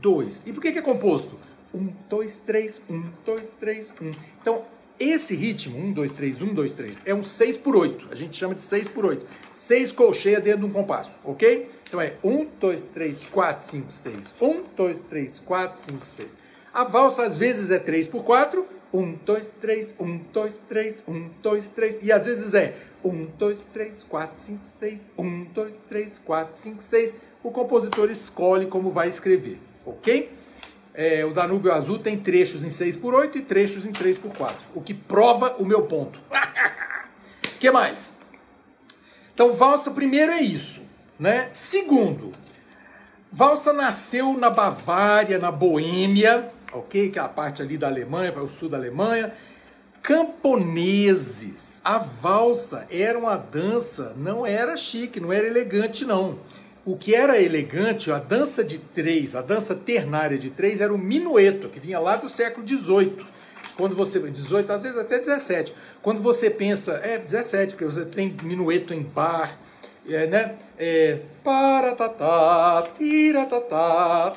dois. 0.00 0.42
E 0.46 0.52
por 0.52 0.60
que, 0.60 0.72
que 0.72 0.78
é 0.78 0.82
composto? 0.82 1.38
Um, 1.72 1.92
dois, 2.08 2.38
três, 2.38 2.82
um, 2.90 3.04
dois, 3.24 3.52
três, 3.52 3.94
um. 4.02 4.10
Então, 4.40 4.64
esse 4.98 5.36
ritmo, 5.36 5.78
um, 5.78 5.92
dois, 5.92 6.10
três, 6.10 6.42
um, 6.42 6.52
dois, 6.52 6.72
três, 6.72 7.00
é 7.04 7.14
um 7.14 7.22
seis 7.22 7.56
por 7.56 7.76
oito. 7.76 8.08
A 8.10 8.16
gente 8.16 8.36
chama 8.36 8.54
de 8.54 8.62
seis 8.62 8.88
por 8.88 9.06
oito. 9.06 9.24
Seis 9.54 9.92
colcheias 9.92 10.42
dentro 10.42 10.60
de 10.60 10.66
um 10.66 10.72
compasso, 10.72 11.16
ok? 11.24 11.70
Então 11.86 12.00
é 12.00 12.14
um, 12.24 12.46
dois, 12.58 12.82
três, 12.82 13.24
quatro, 13.26 13.64
cinco, 13.64 13.92
seis. 13.92 14.34
Um, 14.40 14.64
dois, 14.76 14.98
três, 15.00 15.38
quatro, 15.38 15.80
cinco, 15.80 16.04
seis. 16.04 16.36
A 16.74 16.82
valsa 16.82 17.24
às 17.24 17.36
vezes 17.36 17.70
é 17.70 17.78
três 17.78 18.08
por 18.08 18.24
quatro 18.24 18.66
um, 18.92 19.14
dois, 19.24 19.50
três, 19.50 19.94
um, 20.00 20.18
dois, 20.32 20.62
três, 20.68 21.04
um, 21.06 21.28
dois, 21.42 21.68
três. 21.68 22.02
E 22.02 22.10
às 22.10 22.26
vezes 22.26 22.54
é 22.54 22.74
um, 23.04 23.22
dois, 23.22 23.64
três, 23.64 24.04
quatro, 24.04 24.40
cinco, 24.40 24.64
seis, 24.64 25.08
um, 25.18 25.44
dois, 25.44 25.78
três, 25.88 26.18
quatro, 26.18 26.56
cinco, 26.56 26.82
seis. 26.82 27.14
O 27.42 27.50
compositor 27.50 28.10
escolhe 28.10 28.66
como 28.66 28.90
vai 28.90 29.08
escrever, 29.08 29.58
ok? 29.84 30.32
É, 30.94 31.24
o 31.24 31.32
Danúbio 31.32 31.72
Azul 31.72 32.00
tem 32.00 32.18
trechos 32.18 32.64
em 32.64 32.70
6 32.70 32.96
por 32.96 33.14
8 33.14 33.38
e 33.38 33.42
trechos 33.42 33.86
em 33.86 33.92
3 33.92 34.18
por 34.18 34.36
4, 34.36 34.70
o 34.74 34.80
que 34.80 34.92
prova 34.92 35.54
o 35.58 35.64
meu 35.64 35.82
ponto. 35.82 36.18
que 37.60 37.70
mais? 37.70 38.18
Então, 39.32 39.52
valsa 39.52 39.92
primeiro 39.92 40.32
é 40.32 40.40
isso, 40.40 40.82
né? 41.16 41.50
Segundo, 41.52 42.32
valsa 43.30 43.72
nasceu 43.72 44.36
na 44.36 44.50
Bavária, 44.50 45.38
na 45.38 45.52
Boêmia, 45.52 46.50
ok? 46.72 47.10
Que 47.10 47.18
é 47.18 47.22
a 47.22 47.28
parte 47.28 47.62
ali 47.62 47.76
da 47.76 47.86
Alemanha, 47.86 48.32
para 48.32 48.42
o 48.42 48.48
sul 48.48 48.68
da 48.68 48.76
Alemanha. 48.76 49.32
Camponeses. 50.02 51.80
A 51.84 51.98
valsa 51.98 52.86
era 52.90 53.18
uma 53.18 53.36
dança, 53.36 54.14
não 54.16 54.46
era 54.46 54.76
chique, 54.76 55.20
não 55.20 55.32
era 55.32 55.46
elegante, 55.46 56.04
não. 56.04 56.38
O 56.84 56.96
que 56.96 57.14
era 57.14 57.40
elegante, 57.40 58.10
a 58.10 58.18
dança 58.18 58.64
de 58.64 58.78
três, 58.78 59.34
a 59.34 59.42
dança 59.42 59.74
ternária 59.74 60.38
de 60.38 60.48
três, 60.48 60.80
era 60.80 60.94
o 60.94 60.96
minueto, 60.96 61.68
que 61.68 61.78
vinha 61.78 62.00
lá 62.00 62.16
do 62.16 62.28
século 62.28 62.66
XVIII. 62.66 63.16
Quando 63.76 63.94
você. 63.94 64.18
18, 64.18 64.72
às 64.72 64.82
vezes 64.82 64.98
até 64.98 65.18
17. 65.18 65.72
Quando 66.02 66.20
você 66.20 66.50
pensa. 66.50 67.00
É, 67.04 67.18
17, 67.18 67.74
porque 67.74 67.84
você 67.84 68.04
tem 68.04 68.34
minueto 68.42 68.92
em 68.92 69.02
bar. 69.02 69.56
É, 70.08 70.26
né? 70.26 70.54
É, 70.78 71.18
para 71.44 71.94
tatá, 71.94 72.88
tira 72.96 73.44
tatá, 73.44 74.32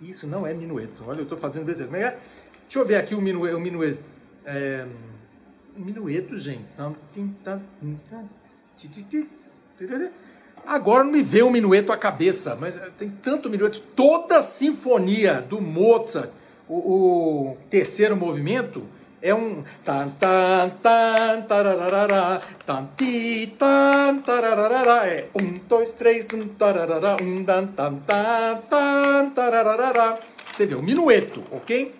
isso 0.00 0.26
não 0.26 0.46
é 0.46 0.54
minueto. 0.54 1.04
Olha, 1.06 1.18
eu 1.18 1.24
estou 1.24 1.38
fazendo 1.38 1.64
besteira. 1.64 1.90
Como 1.90 2.02
é 2.02 2.06
é? 2.06 2.18
Deixa 2.62 2.78
eu 2.78 2.84
ver 2.84 2.96
aqui 2.96 3.14
o 3.14 3.20
minueto. 3.20 3.56
O 3.56 3.60
minueto, 3.60 4.02
é, 4.44 4.86
minueto 5.76 6.36
gente. 6.36 6.64
Agora 10.66 11.04
não 11.04 11.12
me 11.12 11.22
vê 11.22 11.42
um 11.42 11.50
minueto 11.50 11.92
à 11.92 11.96
cabeça, 11.96 12.54
mas 12.54 12.78
tem 12.98 13.10
tanto 13.10 13.48
minueto. 13.48 13.80
Toda 13.96 14.38
a 14.38 14.42
sinfonia 14.42 15.40
do 15.40 15.60
Mozart, 15.60 16.30
o, 16.68 16.74
o 16.74 17.56
terceiro 17.70 18.16
movimento, 18.16 18.84
é 19.20 19.34
um 19.34 19.64
é 25.06 25.26
um 25.34 25.58
dois 25.68 25.92
três 25.94 26.28
um 26.32 26.46
tararara 26.48 27.16
um 27.22 27.42
dan 27.42 27.66
tan 27.66 27.96
tan 28.06 28.62
tan 28.68 29.30
tararara 29.30 30.18
você 30.52 30.66
vê 30.66 30.74
o 30.74 30.82
minueto 30.82 31.42
ok 31.50 31.94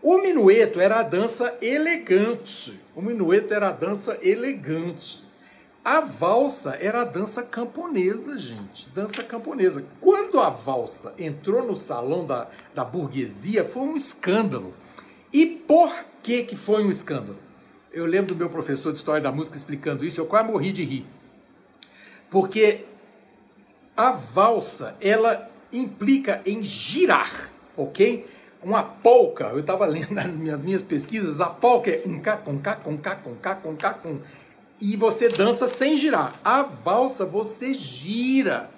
o 0.00 0.18
minueto 0.18 0.80
era 0.80 1.00
a 1.00 1.02
dança 1.02 1.56
elegante 1.60 2.80
o 2.94 3.02
minueto 3.02 3.52
era 3.52 3.68
a 3.68 3.72
dança 3.72 4.18
elegante 4.22 5.22
a 5.84 5.98
valsa 5.98 6.78
era 6.80 7.00
a 7.00 7.04
dança 7.04 7.42
camponesa, 7.42 8.38
gente. 8.38 8.88
Dança 8.90 9.20
camponesa. 9.24 9.84
Quando 10.00 10.38
a 10.38 10.48
valsa 10.48 11.12
entrou 11.18 11.66
no 11.66 11.74
salão 11.74 12.24
da, 12.24 12.46
da 12.72 12.84
burguesia, 12.84 13.64
foi 13.64 13.82
um 13.82 13.96
escândalo. 13.96 14.72
E 15.32 15.46
por 15.46 15.92
que, 16.22 16.42
que 16.44 16.56
foi 16.56 16.84
um 16.84 16.90
escândalo? 16.90 17.38
Eu 17.92 18.06
lembro 18.06 18.34
do 18.34 18.38
meu 18.38 18.50
professor 18.50 18.92
de 18.92 18.98
História 18.98 19.20
da 19.20 19.32
Música 19.32 19.56
explicando 19.56 20.04
isso, 20.04 20.20
eu 20.20 20.26
quase 20.26 20.48
morri 20.48 20.72
de 20.72 20.84
rir. 20.84 21.06
Porque 22.30 22.84
a 23.96 24.12
valsa, 24.12 24.96
ela 25.00 25.50
implica 25.72 26.40
em 26.46 26.62
girar, 26.62 27.50
ok? 27.76 28.26
Uma 28.62 28.82
polca, 28.82 29.46
eu 29.46 29.60
estava 29.60 29.84
lendo 29.86 30.12
nas 30.12 30.32
minhas, 30.32 30.64
minhas 30.64 30.82
pesquisas, 30.82 31.40
a 31.40 31.46
polca 31.46 31.90
é 31.90 32.02
um 32.06 32.18
cá, 32.18 32.36
com 32.36 32.58
cá, 32.58 32.76
com 32.76 32.96
cá, 32.96 33.16
com 33.16 33.34
cá, 33.34 33.54
com 33.54 33.76
cá, 33.76 33.94
com 33.94 34.20
e 34.82 34.96
você 34.96 35.28
dança 35.28 35.68
sem 35.68 35.96
girar. 35.96 36.40
A 36.44 36.64
valsa 36.64 37.24
você 37.24 37.72
gira. 37.72 38.68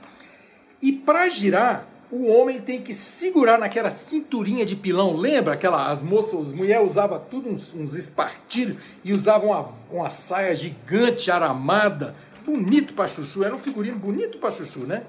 E 0.82 0.92
para 0.92 1.30
girar, 1.30 1.86
o 2.14 2.28
homem 2.28 2.60
tem 2.60 2.80
que 2.80 2.94
segurar 2.94 3.58
naquela 3.58 3.90
cinturinha 3.90 4.64
de 4.64 4.76
pilão. 4.76 5.16
Lembra 5.16 5.54
aquela 5.54 5.90
as 5.90 6.02
moças, 6.02 6.40
as 6.40 6.52
mulheres 6.52 6.92
usavam 6.92 7.20
tudo 7.28 7.50
uns, 7.50 7.74
uns 7.74 7.94
espartilhos 7.94 8.76
e 9.02 9.12
usavam 9.12 9.50
uma, 9.50 9.68
uma 9.90 10.08
saia 10.08 10.54
gigante 10.54 11.30
aramada, 11.30 12.14
bonito 12.46 12.94
para 12.94 13.08
chuchu, 13.08 13.42
era 13.42 13.54
um 13.54 13.58
figurino 13.58 13.98
bonito 13.98 14.38
para 14.38 14.52
chuchu, 14.52 14.80
né? 14.80 15.02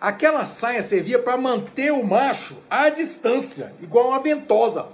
Aquela 0.00 0.44
saia 0.44 0.82
servia 0.82 1.18
para 1.18 1.36
manter 1.36 1.92
o 1.92 2.02
macho 2.02 2.56
à 2.68 2.88
distância, 2.88 3.72
igual 3.80 4.08
uma 4.08 4.18
ventosa 4.18 4.88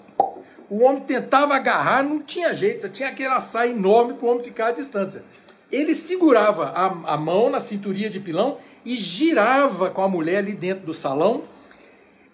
o 0.68 0.82
homem 0.82 1.02
tentava 1.02 1.54
agarrar, 1.54 2.02
não 2.02 2.20
tinha 2.20 2.52
jeito, 2.52 2.88
tinha 2.88 3.08
aquela 3.08 3.40
saia 3.40 3.70
enorme 3.70 4.14
para 4.14 4.26
o 4.26 4.30
homem 4.30 4.42
ficar 4.42 4.68
à 4.68 4.72
distância. 4.72 5.24
Ele 5.70 5.94
segurava 5.94 6.66
a, 6.66 7.14
a 7.14 7.16
mão 7.16 7.50
na 7.50 7.60
cinturinha 7.60 8.08
de 8.08 8.20
pilão 8.20 8.58
e 8.84 8.94
girava 8.94 9.90
com 9.90 10.02
a 10.02 10.08
mulher 10.08 10.38
ali 10.38 10.52
dentro 10.52 10.86
do 10.86 10.94
salão 10.94 11.42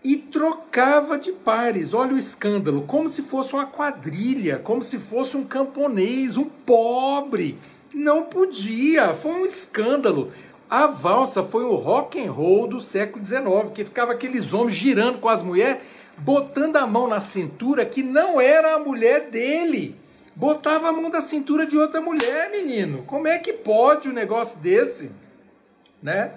e 0.05 0.17
trocava 0.17 1.19
de 1.19 1.33
pares. 1.33 1.95
Olha 1.95 2.15
o 2.15 2.19
escândalo, 2.19 2.83
como 2.83 3.09
se 3.09 3.23
fosse 3.23 3.55
uma 3.55 3.67
quadrilha, 3.67 4.59
como 4.59 4.83
se 4.83 4.99
fosse 4.99 5.37
um 5.37 5.45
camponês, 5.45 6.37
um 6.37 6.45
pobre. 6.45 7.59
Não 7.95 8.25
podia, 8.25 9.15
foi 9.15 9.33
um 9.33 9.47
escândalo. 9.47 10.31
A 10.69 10.87
valsa 10.87 11.43
foi 11.43 11.65
o 11.65 11.75
rock 11.75 12.19
and 12.19 12.33
roll 12.33 12.67
do 12.67 12.81
século 12.81 13.25
XIX, 13.25 13.73
que 13.75 13.85
ficava 13.85 14.13
aqueles 14.13 14.53
homens 14.53 14.75
girando 14.75 15.19
com 15.19 15.29
as 15.29 15.43
mulheres 15.43 15.79
botando 16.19 16.77
a 16.77 16.87
mão 16.87 17.09
na 17.09 17.21
cintura 17.21 17.85
que 17.85 18.03
não 18.03 18.41
era 18.41 18.75
a 18.75 18.79
mulher 18.79 19.29
dele. 19.31 19.97
Botava 20.35 20.89
a 20.89 20.93
mão 20.93 21.11
da 21.11 21.21
cintura 21.21 21.67
de 21.67 21.77
outra 21.77 22.01
mulher, 22.01 22.51
menino. 22.51 23.03
Como 23.05 23.29
é 23.29 23.39
que 23.39 23.53
pode 23.53 24.09
um 24.09 24.13
negócio 24.13 24.61
desse? 24.61 25.11
Né? 26.03 26.33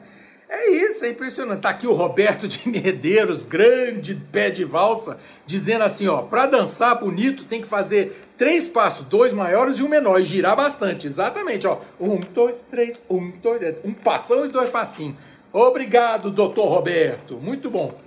É 0.48 0.70
isso, 0.70 1.04
é 1.04 1.10
impressionante. 1.10 1.62
Tá 1.62 1.70
aqui 1.70 1.88
o 1.88 1.94
Roberto 1.94 2.48
de 2.48 2.68
Medeiros, 2.70 3.44
grande 3.44 4.16
pé 4.16 4.50
de 4.50 4.64
valsa, 4.64 5.18
dizendo 5.46 5.84
assim, 5.84 6.08
ó, 6.08 6.22
para 6.22 6.46
dançar 6.46 7.00
bonito 7.00 7.46
tem 7.46 7.62
que 7.62 7.68
fazer 7.68 8.26
três 8.38 8.68
passos, 8.68 9.06
dois 9.06 9.34
maiores 9.34 9.78
e 9.78 9.84
um 9.84 9.88
menor, 9.88 10.20
e 10.20 10.24
girar 10.24 10.56
bastante. 10.56 11.08
Exatamente, 11.08 11.66
ó. 11.66 11.80
Um, 12.00 12.20
dois, 12.20 12.62
três, 12.62 13.02
um, 13.10 13.32
dois, 13.42 13.62
um 13.84 13.94
passão 13.94 14.46
e 14.46 14.50
dois 14.50 14.70
passinhos. 14.70 15.16
Obrigado, 15.52 16.30
doutor 16.30 16.68
Roberto. 16.68 17.36
Muito 17.38 17.70
bom. 17.70 18.05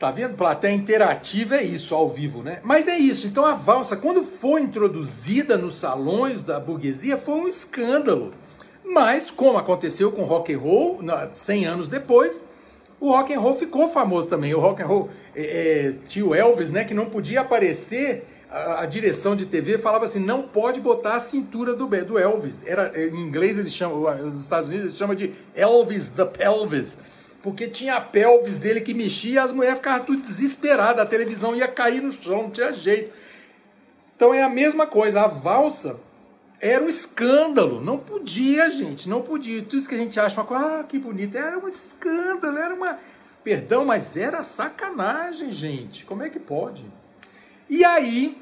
Tá 0.00 0.10
vendo? 0.10 0.34
Plateia 0.34 0.72
interativa 0.72 1.56
é 1.56 1.62
isso, 1.62 1.94
ao 1.94 2.08
vivo, 2.08 2.42
né? 2.42 2.60
Mas 2.62 2.88
é 2.88 2.96
isso. 2.96 3.26
Então 3.26 3.44
a 3.44 3.52
valsa, 3.52 3.98
quando 3.98 4.24
foi 4.24 4.62
introduzida 4.62 5.58
nos 5.58 5.74
salões 5.74 6.40
da 6.40 6.58
burguesia, 6.58 7.18
foi 7.18 7.34
um 7.34 7.46
escândalo. 7.46 8.32
Mas, 8.82 9.30
como 9.30 9.58
aconteceu 9.58 10.10
com 10.10 10.22
rock 10.22 10.54
and 10.54 10.58
roll, 10.58 11.00
100 11.34 11.66
anos 11.66 11.86
depois, 11.86 12.48
o 12.98 13.10
rock 13.10 13.34
and 13.34 13.40
roll 13.40 13.52
ficou 13.52 13.88
famoso 13.88 14.26
também. 14.26 14.54
O 14.54 14.58
rock 14.58 14.82
and 14.82 14.86
roll, 14.86 15.10
é, 15.36 15.42
é, 15.42 15.94
tio 16.08 16.34
Elvis, 16.34 16.70
né, 16.70 16.82
que 16.82 16.94
não 16.94 17.04
podia 17.04 17.42
aparecer, 17.42 18.26
a, 18.50 18.80
a, 18.80 18.86
direção 18.86 19.36
de 19.36 19.44
TV 19.44 19.76
falava 19.76 20.06
assim, 20.06 20.18
não 20.18 20.44
pode 20.44 20.80
botar 20.80 21.16
a 21.16 21.20
cintura 21.20 21.74
do, 21.74 21.86
do 21.86 22.18
Elvis. 22.18 22.64
Era, 22.66 22.90
em 22.98 23.20
inglês 23.20 23.58
eles 23.58 23.74
chamam, 23.74 24.00
nos 24.16 24.42
Estados 24.44 24.66
Unidos 24.66 24.86
eles 24.86 24.96
chamam 24.96 25.14
de 25.14 25.30
Elvis 25.54 26.08
the 26.08 26.24
Pelvis 26.24 26.96
porque 27.42 27.66
tinha 27.68 27.96
a 27.96 28.00
pelvis 28.00 28.58
dele 28.58 28.80
que 28.80 28.92
mexia 28.92 29.34
e 29.34 29.38
as 29.38 29.52
mulheres 29.52 29.78
ficavam 29.78 30.04
tudo 30.04 30.20
desesperadas, 30.20 31.02
a 31.02 31.06
televisão 31.06 31.54
ia 31.54 31.68
cair 31.68 32.02
no 32.02 32.12
chão, 32.12 32.44
não 32.44 32.50
tinha 32.50 32.72
jeito. 32.72 33.12
Então 34.14 34.34
é 34.34 34.42
a 34.42 34.48
mesma 34.48 34.86
coisa, 34.86 35.22
a 35.22 35.26
valsa 35.26 35.98
era 36.60 36.84
um 36.84 36.88
escândalo, 36.88 37.80
não 37.80 37.96
podia, 37.96 38.70
gente, 38.70 39.08
não 39.08 39.22
podia. 39.22 39.62
Tudo 39.62 39.78
isso 39.78 39.88
que 39.88 39.94
a 39.94 39.98
gente 39.98 40.20
acha 40.20 40.38
uma 40.38 40.46
coisa, 40.46 40.80
ah, 40.80 40.84
que 40.84 40.98
bonito, 40.98 41.36
era 41.36 41.58
um 41.58 41.66
escândalo, 41.66 42.58
era 42.58 42.74
uma. 42.74 42.98
Perdão, 43.42 43.86
mas 43.86 44.14
era 44.14 44.42
sacanagem, 44.42 45.50
gente. 45.50 46.04
Como 46.04 46.22
é 46.22 46.28
que 46.28 46.38
pode? 46.38 46.84
E 47.70 47.82
aí, 47.82 48.36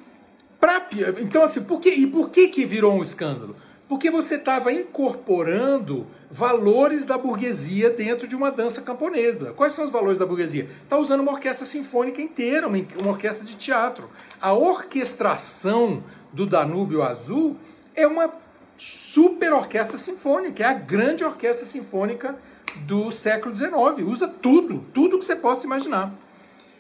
pra... 0.58 0.88
então 1.20 1.44
assim, 1.44 1.62
por 1.62 1.78
que... 1.78 1.90
e 1.90 2.08
por 2.08 2.30
que 2.30 2.48
que 2.48 2.66
virou 2.66 2.92
um 2.94 3.02
escândalo? 3.02 3.54
Porque 3.88 4.10
você 4.10 4.34
estava 4.34 4.70
incorporando 4.70 6.06
valores 6.30 7.06
da 7.06 7.16
burguesia 7.16 7.88
dentro 7.88 8.28
de 8.28 8.36
uma 8.36 8.50
dança 8.50 8.82
camponesa. 8.82 9.52
Quais 9.52 9.72
são 9.72 9.86
os 9.86 9.90
valores 9.90 10.18
da 10.18 10.26
burguesia? 10.26 10.68
Está 10.82 10.98
usando 10.98 11.20
uma 11.20 11.32
orquestra 11.32 11.64
sinfônica 11.64 12.20
inteira, 12.20 12.68
uma, 12.68 13.08
orquestra 13.08 13.46
de 13.46 13.56
teatro. 13.56 14.10
A 14.40 14.52
orquestração 14.52 16.02
do 16.32 16.44
Danúbio 16.44 17.02
Azul 17.02 17.56
é 17.94 18.06
uma 18.06 18.30
super 18.76 19.52
orquestra 19.52 19.96
sinfônica, 19.96 20.62
é 20.62 20.66
a 20.66 20.74
grande 20.74 21.24
orquestra 21.24 21.66
sinfônica 21.66 22.38
do 22.86 23.10
século 23.10 23.54
XIX. 23.54 23.72
Usa 24.06 24.28
tudo, 24.28 24.84
tudo 24.92 25.18
que 25.18 25.24
você 25.24 25.34
possa 25.34 25.64
imaginar. 25.64 26.12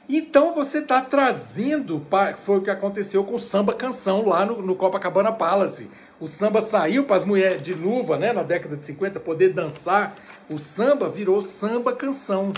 Então 0.08 0.54
você 0.54 0.78
está 0.78 1.02
trazendo, 1.02 2.04
foi 2.38 2.56
o 2.56 2.62
que 2.62 2.70
aconteceu 2.70 3.22
com 3.24 3.34
o 3.34 3.38
samba 3.38 3.74
canção 3.74 4.26
lá 4.26 4.46
no, 4.46 4.62
no 4.62 4.74
Copacabana 4.74 5.30
Palace. 5.30 5.90
O 6.18 6.26
samba 6.26 6.62
saiu 6.62 7.04
para 7.04 7.16
as 7.16 7.24
mulheres 7.24 7.60
de 7.60 7.74
luva, 7.74 8.16
né, 8.16 8.32
na 8.32 8.42
década 8.42 8.74
de 8.74 8.86
50, 8.86 9.20
poder 9.20 9.50
dançar. 9.50 10.16
O 10.48 10.58
samba 10.58 11.10
virou 11.10 11.42
samba 11.42 11.92
canção. 11.92 12.54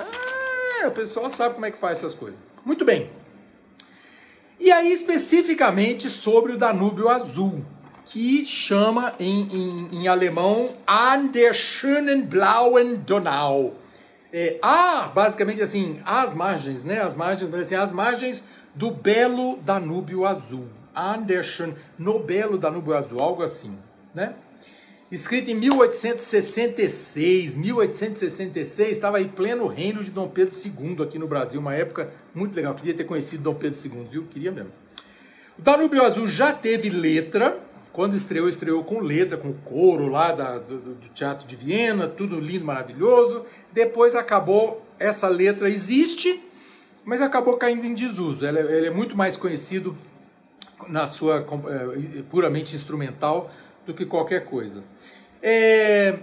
Ah, 0.00 0.88
o 0.88 0.90
pessoal 0.90 1.30
sabe 1.30 1.54
como 1.54 1.66
é 1.66 1.70
que 1.70 1.78
faz 1.78 1.98
essas 1.98 2.14
coisas. 2.14 2.38
Muito 2.64 2.84
bem. 2.84 3.08
E 4.58 4.72
aí, 4.72 4.92
especificamente 4.92 6.10
sobre 6.10 6.52
o 6.52 6.58
Danúbio 6.58 7.08
Azul, 7.08 7.64
que 8.06 8.44
chama 8.44 9.14
em, 9.20 9.42
em, 9.52 9.88
em 10.00 10.08
alemão 10.08 10.74
An 10.84 11.26
der 11.26 11.54
schönen 11.54 12.22
blauen 12.22 12.96
Donau 12.96 13.74
é, 14.32 14.58
a, 14.60 15.08
basicamente 15.08 15.62
assim, 15.62 16.00
as 16.04 16.34
margens, 16.34 16.84
né? 16.84 17.00
As 17.00 17.14
margens, 17.14 17.54
assim, 17.54 17.74
as 17.74 17.92
margens 17.92 18.44
do 18.74 18.90
belo 18.90 19.56
Danúbio 19.58 20.26
Azul. 20.26 20.66
Anderson 20.94 21.74
no 21.96 22.18
belo 22.18 22.58
Danúbio 22.58 22.94
Azul, 22.94 23.20
algo 23.20 23.42
assim, 23.42 23.78
né? 24.12 24.34
Escrito 25.10 25.50
em 25.50 25.54
1866, 25.54 27.56
1866, 27.56 28.90
estava 28.90 29.16
aí 29.16 29.28
pleno 29.28 29.66
reino 29.66 30.04
de 30.04 30.10
Dom 30.10 30.28
Pedro 30.28 30.54
II 30.54 31.02
aqui 31.02 31.18
no 31.18 31.26
Brasil, 31.26 31.58
uma 31.58 31.74
época 31.74 32.10
muito 32.34 32.54
legal. 32.54 32.74
Queria 32.74 32.92
ter 32.92 33.04
conhecido 33.04 33.44
Dom 33.44 33.54
Pedro 33.54 33.78
II, 33.82 34.06
viu? 34.10 34.24
Queria 34.24 34.52
mesmo. 34.52 34.70
O 35.58 35.62
Danúbio 35.62 36.04
Azul 36.04 36.28
já 36.28 36.52
teve 36.52 36.90
letra, 36.90 37.58
quando 37.98 38.14
estreou, 38.14 38.48
estreou 38.48 38.84
com 38.84 39.00
letra, 39.00 39.36
com 39.36 39.52
coro 39.52 40.06
lá 40.06 40.30
da, 40.30 40.56
do, 40.56 40.78
do, 40.78 41.08
Teatro 41.08 41.48
de 41.48 41.56
Viena, 41.56 42.06
tudo 42.06 42.38
lindo, 42.38 42.64
maravilhoso. 42.64 43.44
Depois 43.72 44.14
acabou, 44.14 44.86
essa 45.00 45.26
letra 45.26 45.68
existe, 45.68 46.40
mas 47.04 47.20
acabou 47.20 47.56
caindo 47.56 47.84
em 47.84 47.94
desuso. 47.94 48.46
Ele, 48.46 48.60
ele 48.60 48.86
é 48.86 48.90
muito 48.90 49.16
mais 49.16 49.36
conhecido 49.36 49.98
na 50.86 51.06
sua 51.06 51.38
é, 51.40 52.22
puramente 52.30 52.76
instrumental 52.76 53.50
do 53.84 53.92
que 53.92 54.06
qualquer 54.06 54.44
coisa. 54.44 54.84
É, 55.42 56.20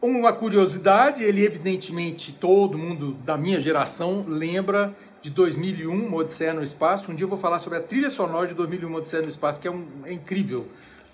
uma 0.00 0.32
curiosidade, 0.32 1.24
ele 1.24 1.44
evidentemente, 1.44 2.32
todo 2.32 2.78
mundo 2.78 3.14
da 3.24 3.36
minha 3.36 3.58
geração 3.58 4.24
lembra 4.28 4.94
de 5.24 5.30
2001, 5.30 5.90
Uma 5.90 6.18
Odisseia 6.18 6.52
no 6.52 6.62
Espaço. 6.62 7.10
Um 7.10 7.14
dia 7.14 7.24
eu 7.24 7.28
vou 7.30 7.38
falar 7.38 7.58
sobre 7.58 7.78
a 7.78 7.80
trilha 7.80 8.10
sonora 8.10 8.46
de 8.46 8.52
2001, 8.52 8.86
Uma 8.86 8.98
Odisseia 8.98 9.22
no 9.22 9.28
Espaço, 9.30 9.58
que 9.58 9.66
é, 9.66 9.70
um, 9.70 9.86
é 10.04 10.12
incrível. 10.12 10.68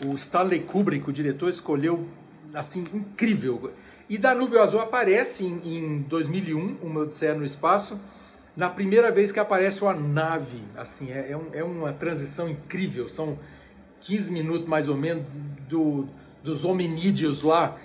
O 0.04 0.14
Stanley 0.14 0.58
Kubrick, 0.58 1.08
o 1.08 1.12
diretor, 1.12 1.48
escolheu 1.48 2.08
assim, 2.52 2.84
incrível. 2.92 3.72
E 4.08 4.18
Danúbio 4.18 4.60
Azul 4.60 4.80
aparece 4.80 5.44
em, 5.44 5.60
em 5.64 5.98
2001, 6.00 6.78
Uma 6.82 7.02
Odisseia 7.02 7.34
no 7.34 7.44
Espaço, 7.44 8.00
na 8.56 8.68
primeira 8.68 9.12
vez 9.12 9.30
que 9.30 9.38
aparece 9.38 9.80
uma 9.80 9.94
nave. 9.94 10.60
Assim, 10.76 11.12
é, 11.12 11.30
é, 11.30 11.36
um, 11.36 11.46
é 11.52 11.62
uma 11.62 11.92
transição 11.92 12.48
incrível. 12.48 13.08
São 13.08 13.38
15 14.00 14.32
minutos 14.32 14.68
mais 14.68 14.88
ou 14.88 14.96
menos 14.96 15.24
do, 15.68 16.08
dos 16.42 16.64
hominídeos 16.64 17.44
lá 17.44 17.76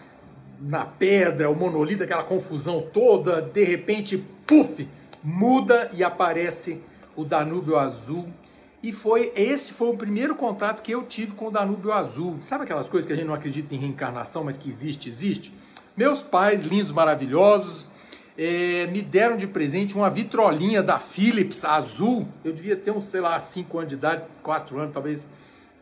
na 0.60 0.86
pedra, 0.86 1.52
o 1.52 1.56
monolito, 1.56 2.02
aquela 2.02 2.24
confusão 2.24 2.82
toda. 2.82 3.44
De 3.44 3.64
repente, 3.64 4.18
puf, 4.48 4.88
muda 5.26 5.90
e 5.92 6.04
aparece 6.04 6.80
o 7.16 7.26
Danúbio 7.26 7.78
Azul. 7.78 8.32
E 8.84 8.94
foi 8.94 9.34
esse 9.36 9.74
foi 9.74 9.90
o 9.90 9.98
primeiro 9.98 10.36
contato 10.36 10.84
que 10.84 10.92
eu 10.92 11.02
tive 11.02 11.34
com 11.34 11.48
o 11.48 11.52
Danúbio 11.52 11.92
Azul. 11.92 12.38
Sabe 12.42 12.66
aquelas 12.66 12.88
coisas 12.88 13.08
que 13.08 13.14
a 13.14 13.16
gente 13.16 13.26
não 13.26 13.34
acredita 13.34 13.74
em 13.74 13.80
reencarnação, 13.80 14.44
mas 14.44 14.56
que 14.56 14.70
existe, 14.70 15.10
existe? 15.10 15.52
Meus 15.98 16.22
pais, 16.22 16.64
lindos, 16.64 16.92
maravilhosos, 16.92 17.90
é, 18.38 18.86
me 18.92 19.02
deram 19.02 19.36
de 19.36 19.48
presente 19.48 19.96
uma 19.96 20.10
vitrolinha 20.10 20.84
da 20.84 21.00
Philips 21.00 21.66
azul. 21.66 22.28
Eu 22.44 22.54
devia 22.54 22.76
ter 22.76 22.92
uns, 22.92 23.08
sei 23.08 23.22
lá, 23.22 23.40
5 23.40 23.78
anos 23.80 23.90
de 23.90 23.96
idade, 23.96 24.24
4 24.44 24.80
anos 24.80 24.94
talvez. 24.94 25.28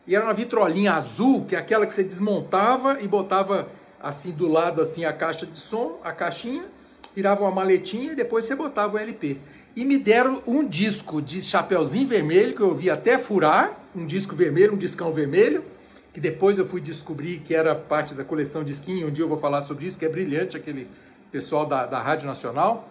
E 0.06 0.16
era 0.16 0.24
uma 0.24 0.32
vitrolinha 0.32 0.94
azul, 0.94 1.44
que 1.44 1.54
é 1.54 1.58
aquela 1.58 1.84
que 1.84 1.92
você 1.92 2.04
desmontava 2.04 3.02
e 3.02 3.08
botava 3.08 3.68
assim 4.00 4.30
do 4.30 4.48
lado 4.48 4.80
assim 4.80 5.04
a 5.04 5.12
caixa 5.12 5.44
de 5.44 5.58
som, 5.58 5.98
a 6.02 6.12
caixinha, 6.12 6.64
virava 7.14 7.42
uma 7.42 7.50
maletinha 7.50 8.12
e 8.12 8.14
depois 8.14 8.44
você 8.44 8.54
botava 8.54 8.96
o 8.96 8.98
LP. 8.98 9.38
E 9.76 9.84
me 9.84 9.98
deram 9.98 10.42
um 10.46 10.66
disco 10.66 11.22
de 11.22 11.42
chapeuzinho 11.42 12.06
vermelho 12.06 12.54
que 12.54 12.60
eu 12.60 12.74
vi 12.74 12.90
até 12.90 13.18
furar, 13.18 13.78
um 13.94 14.06
disco 14.06 14.34
vermelho, 14.34 14.74
um 14.74 14.76
discão 14.76 15.12
vermelho, 15.12 15.64
que 16.12 16.20
depois 16.20 16.58
eu 16.58 16.66
fui 16.66 16.80
descobrir 16.80 17.38
que 17.38 17.54
era 17.54 17.74
parte 17.74 18.14
da 18.14 18.24
coleção 18.24 18.62
de 18.62 18.72
skin, 18.72 19.04
um 19.04 19.10
dia 19.10 19.24
eu 19.24 19.28
vou 19.28 19.38
falar 19.38 19.60
sobre 19.62 19.86
isso, 19.86 19.98
que 19.98 20.04
é 20.04 20.08
brilhante 20.08 20.56
aquele 20.56 20.88
pessoal 21.32 21.66
da, 21.66 21.86
da 21.86 22.00
Rádio 22.00 22.26
Nacional. 22.26 22.88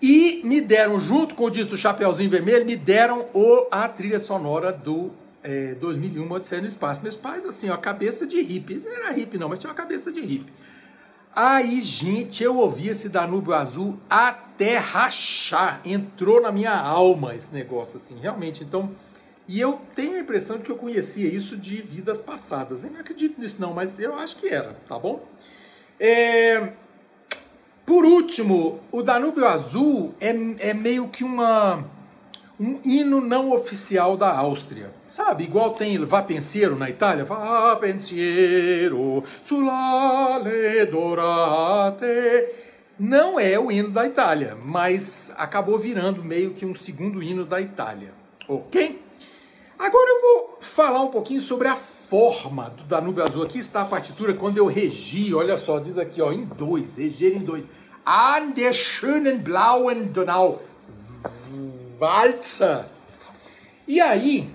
E 0.00 0.42
me 0.44 0.60
deram, 0.60 1.00
junto 1.00 1.34
com 1.34 1.44
o 1.44 1.50
disco 1.50 1.70
do 1.70 1.76
Chapeuzinho 1.76 2.30
Vermelho, 2.30 2.64
me 2.66 2.76
deram 2.76 3.26
o, 3.32 3.66
a 3.70 3.88
trilha 3.88 4.18
sonora 4.18 4.70
do 4.70 5.10
é, 5.42 5.74
2001 5.74 6.30
Odisseia 6.30 6.60
no 6.60 6.68
Espaço. 6.68 7.02
Meus 7.02 7.16
pais, 7.16 7.44
assim, 7.46 7.70
a 7.70 7.76
cabeça 7.76 8.26
de 8.26 8.40
hippie. 8.40 8.82
Não 8.84 8.92
era 8.92 9.12
hippie 9.12 9.38
não, 9.38 9.48
mas 9.48 9.58
tinha 9.58 9.70
uma 9.70 9.76
cabeça 9.76 10.12
de 10.12 10.20
hippie. 10.20 10.52
Aí, 11.38 11.82
gente, 11.82 12.42
eu 12.42 12.56
ouvi 12.56 12.88
esse 12.88 13.10
Danúbio 13.10 13.52
Azul 13.52 13.98
até 14.08 14.78
rachar. 14.78 15.82
Entrou 15.84 16.40
na 16.40 16.50
minha 16.50 16.74
alma 16.74 17.34
esse 17.34 17.52
negócio, 17.52 17.98
assim, 17.98 18.18
realmente. 18.18 18.64
Então, 18.64 18.90
e 19.46 19.60
eu 19.60 19.78
tenho 19.94 20.16
a 20.16 20.20
impressão 20.20 20.56
de 20.56 20.64
que 20.64 20.72
eu 20.72 20.76
conhecia 20.76 21.28
isso 21.28 21.54
de 21.54 21.82
vidas 21.82 22.22
passadas. 22.22 22.84
Eu 22.84 22.90
não 22.90 23.00
acredito 23.00 23.38
nisso 23.38 23.60
não, 23.60 23.74
mas 23.74 24.00
eu 24.00 24.14
acho 24.14 24.36
que 24.36 24.48
era, 24.48 24.78
tá 24.88 24.98
bom? 24.98 25.26
É... 26.00 26.72
Por 27.84 28.06
último, 28.06 28.80
o 28.90 29.02
Danúbio 29.02 29.46
Azul 29.46 30.14
é, 30.18 30.30
é 30.70 30.72
meio 30.72 31.06
que 31.08 31.22
uma, 31.22 31.84
um 32.58 32.80
hino 32.84 33.20
não 33.20 33.52
oficial 33.52 34.16
da 34.16 34.34
Áustria. 34.36 34.90
Sabe, 35.06 35.44
igual 35.44 35.70
tem 35.70 36.02
Vá 36.04 36.22
Pensiero 36.22 36.76
na 36.76 36.88
Itália, 36.88 37.24
Vá 37.24 37.76
Pensiero, 37.76 39.22
sulale 39.42 40.86
dorate. 40.86 42.06
Não 42.98 43.38
é 43.38 43.58
o 43.58 43.70
hino 43.70 43.90
da 43.90 44.06
Itália, 44.06 44.56
mas 44.64 45.32
acabou 45.36 45.78
virando 45.78 46.24
meio 46.24 46.52
que 46.52 46.64
um 46.64 46.74
segundo 46.74 47.22
hino 47.22 47.44
da 47.44 47.60
Itália. 47.60 48.12
Ok? 48.48 49.02
Agora 49.78 50.10
eu 50.10 50.20
vou 50.22 50.58
falar 50.60 51.02
um 51.02 51.10
pouquinho 51.10 51.42
sobre 51.42 51.68
a 51.68 51.76
forma 51.76 52.70
do 52.70 52.84
Danúbio 52.84 53.22
Azul. 53.22 53.42
Aqui 53.42 53.58
está 53.58 53.82
a 53.82 53.84
partitura 53.84 54.32
quando 54.32 54.56
eu 54.56 54.66
regi, 54.66 55.34
olha 55.34 55.58
só, 55.58 55.78
diz 55.78 55.98
aqui 55.98 56.22
ó, 56.22 56.32
em 56.32 56.46
dois, 56.46 56.96
reger 56.96 57.36
em 57.36 57.40
dois. 57.40 57.68
An 58.06 58.52
der 58.52 58.72
schönen 58.72 59.42
blauen 59.42 60.04
Donau 60.04 60.62
Walzer. 61.98 62.84
E 63.86 64.00
aí, 64.00 64.48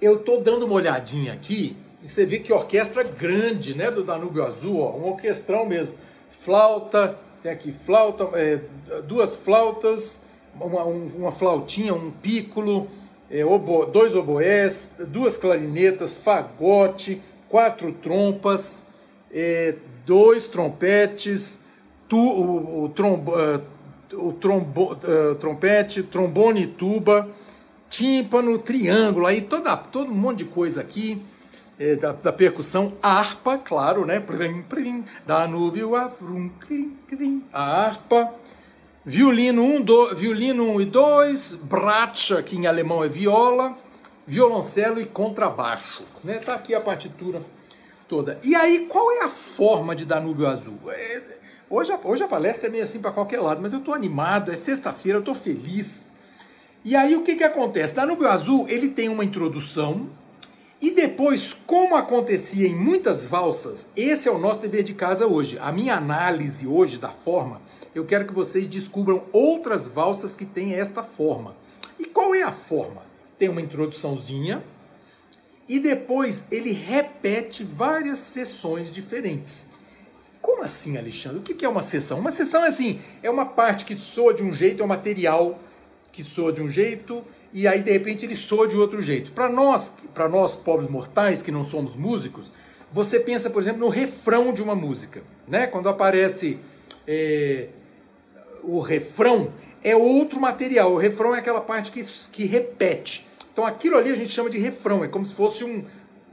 eu 0.00 0.18
tô 0.18 0.38
dando 0.38 0.66
uma 0.66 0.74
olhadinha 0.74 1.32
aqui 1.32 1.76
e 2.02 2.08
você 2.08 2.24
vê 2.24 2.38
que 2.38 2.52
orquestra 2.52 3.02
grande, 3.02 3.74
né, 3.74 3.90
do 3.90 4.02
Danúbio 4.02 4.44
Azul, 4.44 4.80
ó, 4.80 4.96
um 4.96 5.08
orquestrão 5.08 5.66
mesmo. 5.66 5.94
Flauta, 6.28 7.16
tem 7.42 7.52
aqui 7.52 7.72
flauta, 7.72 8.28
é, 8.34 8.60
duas 9.06 9.34
flautas, 9.34 10.24
uma, 10.54 10.84
uma 10.84 11.32
flautinha, 11.32 11.94
um 11.94 12.10
pícolo, 12.10 12.88
é, 13.30 13.44
obo, 13.44 13.86
dois 13.86 14.14
oboés, 14.14 14.96
duas 15.08 15.36
clarinetas, 15.36 16.16
fagote, 16.16 17.20
quatro 17.48 17.92
trompas, 17.92 18.84
é, 19.32 19.74
dois 20.04 20.48
trompetes, 20.48 21.60
tu, 22.08 22.18
o, 22.18 22.84
o, 22.84 22.86
uh, 22.86 23.62
o 24.14 24.32
trombo, 24.32 24.92
uh, 24.92 25.34
trompete, 25.36 26.02
trombone 26.02 26.62
e 26.62 26.66
tuba, 26.66 27.28
tímpano, 27.88 28.58
triângulo, 28.58 29.26
aí 29.26 29.40
toda, 29.40 29.76
todo 29.76 30.10
um 30.10 30.14
monte 30.14 30.38
de 30.38 30.44
coisa 30.46 30.80
aqui. 30.80 31.22
É, 31.78 31.96
da, 31.96 32.12
da, 32.12 32.30
percussão, 32.30 32.92
harpa, 33.02 33.56
claro, 33.56 34.04
né? 34.04 34.20
Prim, 34.20 34.60
prim, 34.60 35.02
Danúbio, 35.26 35.96
avrum, 35.96 36.50
crim, 36.60 36.94
crim, 37.08 37.42
a 37.50 37.62
harpa, 37.62 38.34
Violino 39.02 39.62
1 39.62 39.76
um, 39.76 40.14
violino 40.14 40.72
um 40.72 40.80
e 40.80 40.84
2, 40.84 41.54
bratscha, 41.62 42.42
que 42.42 42.54
em 42.54 42.66
alemão 42.66 43.02
é 43.02 43.08
viola, 43.08 43.74
violoncelo 44.26 45.00
e 45.00 45.06
contrabaixo. 45.06 46.04
Né? 46.22 46.34
Tá 46.34 46.54
aqui 46.54 46.74
a 46.74 46.80
partitura 46.80 47.40
toda. 48.06 48.38
E 48.44 48.54
aí, 48.54 48.86
qual 48.90 49.10
é 49.10 49.24
a 49.24 49.28
forma 49.30 49.96
de 49.96 50.04
Danúbio 50.04 50.46
Azul? 50.46 50.78
É, 50.88 51.22
hoje, 51.70 51.92
a, 51.92 52.00
hoje 52.02 52.22
a 52.22 52.28
palestra 52.28 52.68
é 52.68 52.70
meio 52.70 52.84
assim 52.84 53.00
para 53.00 53.12
qualquer 53.12 53.40
lado, 53.40 53.62
mas 53.62 53.72
eu 53.72 53.78
estou 53.78 53.94
animado, 53.94 54.50
é 54.50 54.56
sexta-feira, 54.56 55.16
eu 55.18 55.20
estou 55.20 55.34
feliz. 55.34 56.06
E 56.84 56.96
aí 56.96 57.14
o 57.14 57.22
que, 57.22 57.36
que 57.36 57.44
acontece? 57.44 57.94
Danúbio 57.94 58.28
Azul 58.28 58.66
ele 58.68 58.88
tem 58.88 59.08
uma 59.08 59.24
introdução 59.24 60.08
e 60.80 60.90
depois, 60.90 61.52
como 61.52 61.94
acontecia 61.94 62.66
em 62.66 62.74
muitas 62.74 63.24
valsas, 63.24 63.86
esse 63.94 64.28
é 64.28 64.32
o 64.32 64.38
nosso 64.38 64.60
dever 64.60 64.82
de 64.82 64.94
casa 64.94 65.26
hoje. 65.26 65.58
A 65.58 65.70
minha 65.70 65.94
análise 65.94 66.66
hoje 66.66 66.98
da 66.98 67.10
forma 67.10 67.60
eu 67.94 68.04
quero 68.04 68.26
que 68.26 68.32
vocês 68.32 68.66
descubram 68.66 69.24
outras 69.32 69.88
valsas 69.88 70.36
que 70.36 70.44
têm 70.44 70.74
esta 70.74 71.02
forma. 71.02 71.56
E 71.98 72.04
qual 72.04 72.34
é 72.34 72.42
a 72.42 72.52
forma? 72.52 73.02
Tem 73.38 73.48
uma 73.48 73.60
introduçãozinha 73.60 74.62
e 75.68 75.78
depois 75.78 76.46
ele 76.50 76.72
repete 76.72 77.64
várias 77.64 78.18
sessões 78.20 78.90
diferentes. 78.90 79.66
Como 80.40 80.62
assim, 80.62 80.96
Alexandre? 80.96 81.38
O 81.38 81.42
que 81.42 81.64
é 81.64 81.68
uma 81.68 81.82
sessão? 81.82 82.18
Uma 82.18 82.30
sessão 82.30 82.64
é 82.64 82.68
assim, 82.68 83.00
é 83.22 83.30
uma 83.30 83.46
parte 83.46 83.84
que 83.84 83.96
soa 83.96 84.32
de 84.32 84.42
um 84.42 84.52
jeito, 84.52 84.82
é 84.82 84.84
um 84.84 84.88
material 84.88 85.58
que 86.12 86.22
soa 86.22 86.52
de 86.52 86.62
um 86.62 86.68
jeito 86.68 87.24
e 87.52 87.66
aí 87.66 87.82
de 87.82 87.90
repente 87.90 88.24
ele 88.24 88.36
soa 88.36 88.66
de 88.66 88.76
outro 88.76 89.02
jeito. 89.02 89.32
Para 89.32 89.48
nós, 89.48 89.94
para 90.14 90.28
nós 90.28 90.56
pobres 90.56 90.88
mortais 90.88 91.42
que 91.42 91.50
não 91.50 91.64
somos 91.64 91.96
músicos, 91.96 92.50
você 92.92 93.20
pensa, 93.20 93.50
por 93.50 93.62
exemplo, 93.62 93.80
no 93.80 93.88
refrão 93.88 94.52
de 94.52 94.62
uma 94.62 94.74
música, 94.74 95.22
né? 95.46 95.66
Quando 95.66 95.88
aparece 95.88 96.58
é, 97.06 97.68
o 98.62 98.80
refrão 98.80 99.52
é 99.82 99.94
outro 99.96 100.40
material. 100.40 100.92
O 100.92 100.98
refrão 100.98 101.34
é 101.34 101.38
aquela 101.38 101.60
parte 101.60 101.90
que, 101.90 102.00
que 102.32 102.44
repete. 102.44 103.26
Então 103.52 103.64
aquilo 103.66 103.96
ali 103.96 104.10
a 104.10 104.16
gente 104.16 104.30
chama 104.30 104.48
de 104.48 104.58
refrão, 104.58 105.04
é 105.04 105.08
como 105.08 105.24
se 105.26 105.34
fosse 105.34 105.64
um, 105.64 105.84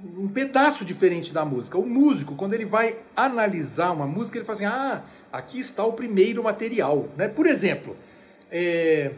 um 0.04 0.28
pedaço 0.28 0.86
diferente 0.86 1.34
da 1.34 1.44
música. 1.44 1.78
O 1.78 1.86
músico, 1.86 2.36
quando 2.36 2.54
ele 2.54 2.66
vai 2.66 2.98
analisar 3.16 3.92
uma 3.92 4.06
música, 4.06 4.38
ele 4.38 4.46
fala 4.46 4.56
assim: 4.56 4.66
ah, 4.66 5.04
aqui 5.32 5.60
está 5.60 5.84
o 5.84 5.94
primeiro 5.94 6.44
material. 6.44 7.08
Né? 7.16 7.28
Por 7.28 7.48
exemplo, 7.48 7.96
é, 8.52 9.12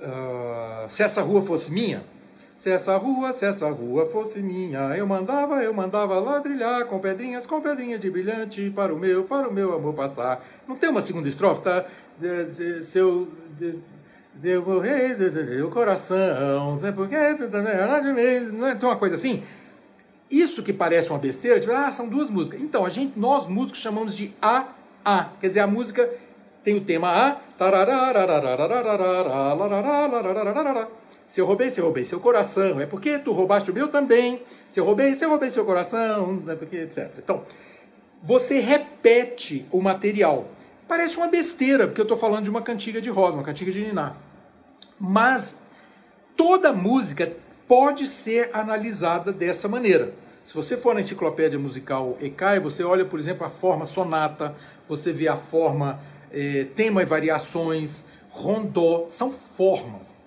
uh, 0.00 0.88
se 0.88 1.02
essa 1.02 1.22
rua 1.22 1.40
fosse 1.40 1.72
minha, 1.72 2.04
se 2.54 2.70
essa 2.70 2.96
rua, 2.96 3.32
se 3.32 3.46
essa 3.46 3.70
rua 3.70 4.04
fosse 4.06 4.40
minha, 4.42 4.80
eu 4.96 5.06
mandava, 5.06 5.62
eu 5.62 5.72
mandava 5.72 6.18
ladrilhar 6.18 6.86
com 6.86 6.98
pedrinhas, 6.98 7.46
com 7.46 7.60
pedrinhas 7.60 8.00
de 8.00 8.10
brilhante 8.10 8.68
para 8.70 8.92
o 8.92 8.98
meu, 8.98 9.24
para 9.24 9.48
o 9.48 9.52
meu 9.52 9.74
amor 9.74 9.94
passar. 9.94 10.44
Não 10.66 10.76
tem 10.76 10.90
uma 10.90 11.00
segunda 11.00 11.28
estrofe, 11.28 11.62
tá? 11.62 11.86
Se 12.82 12.98
eu 12.98 13.28
deu 14.40 14.64
morrer 14.64 15.16
o 15.62 15.70
coração, 15.70 16.78
porque 16.94 17.16
não 18.52 18.66
é 18.66 18.74
tem 18.74 18.88
uma 18.88 18.96
coisa 18.96 19.16
assim. 19.16 19.42
Isso 20.30 20.62
que 20.62 20.72
parece 20.72 21.10
uma 21.10 21.18
besteira, 21.18 21.58
tipo, 21.58 21.72
ah, 21.72 21.90
são 21.90 22.08
duas 22.08 22.30
músicas. 22.30 22.60
Então, 22.60 22.84
a 22.84 22.88
gente, 22.88 23.18
nós 23.18 23.46
músicos 23.46 23.80
chamamos 23.80 24.14
de 24.14 24.32
A 24.40 24.68
A, 25.04 25.30
quer 25.40 25.48
dizer, 25.48 25.60
a 25.60 25.66
música 25.66 26.08
tem 26.62 26.76
o 26.76 26.82
tema 26.82 27.08
A, 27.08 27.36
se 31.26 31.40
eu 31.40 31.46
roubei, 31.46 31.70
se 31.70 31.80
eu 31.80 31.84
roubei 31.84 32.04
seu 32.04 32.20
coração, 32.20 32.80
é 32.80 32.86
porque 32.86 33.18
tu 33.18 33.32
roubaste 33.32 33.70
o 33.70 33.74
meu 33.74 33.88
também. 33.88 34.42
Se 34.68 34.78
eu 34.80 34.84
roubei, 34.84 35.14
se 35.14 35.24
eu 35.24 35.30
roubei 35.30 35.50
seu 35.50 35.64
coração, 35.64 36.42
é 36.46 36.54
porque, 36.54 36.76
etc. 36.76 37.14
Então, 37.18 37.42
você 38.22 38.60
repete 38.60 39.66
o 39.70 39.80
material. 39.80 40.46
Parece 40.86 41.16
uma 41.16 41.28
besteira, 41.28 41.86
porque 41.86 42.00
eu 42.00 42.04
estou 42.04 42.16
falando 42.16 42.44
de 42.44 42.50
uma 42.50 42.62
cantiga 42.62 43.00
de 43.00 43.10
roda, 43.10 43.34
uma 43.34 43.42
cantiga 43.42 43.70
de 43.70 43.84
niná. 43.84 44.14
Mas 44.98 45.62
toda 46.36 46.72
música 46.72 47.32
pode 47.66 48.06
ser 48.06 48.50
analisada 48.52 49.32
dessa 49.32 49.68
maneira. 49.68 50.12
Se 50.42 50.54
você 50.54 50.76
for 50.76 50.94
na 50.94 51.00
enciclopédia 51.00 51.58
musical 51.58 52.16
ECAI, 52.20 52.58
você 52.58 52.82
olha, 52.82 53.04
por 53.04 53.20
exemplo, 53.20 53.46
a 53.46 53.50
forma 53.50 53.84
sonata, 53.84 54.54
você 54.88 55.12
vê 55.12 55.28
a 55.28 55.36
forma 55.36 56.00
eh, 56.32 56.66
tema 56.74 57.02
e 57.02 57.04
variações, 57.04 58.06
rondó, 58.30 59.06
são 59.10 59.30
formas. 59.30 60.20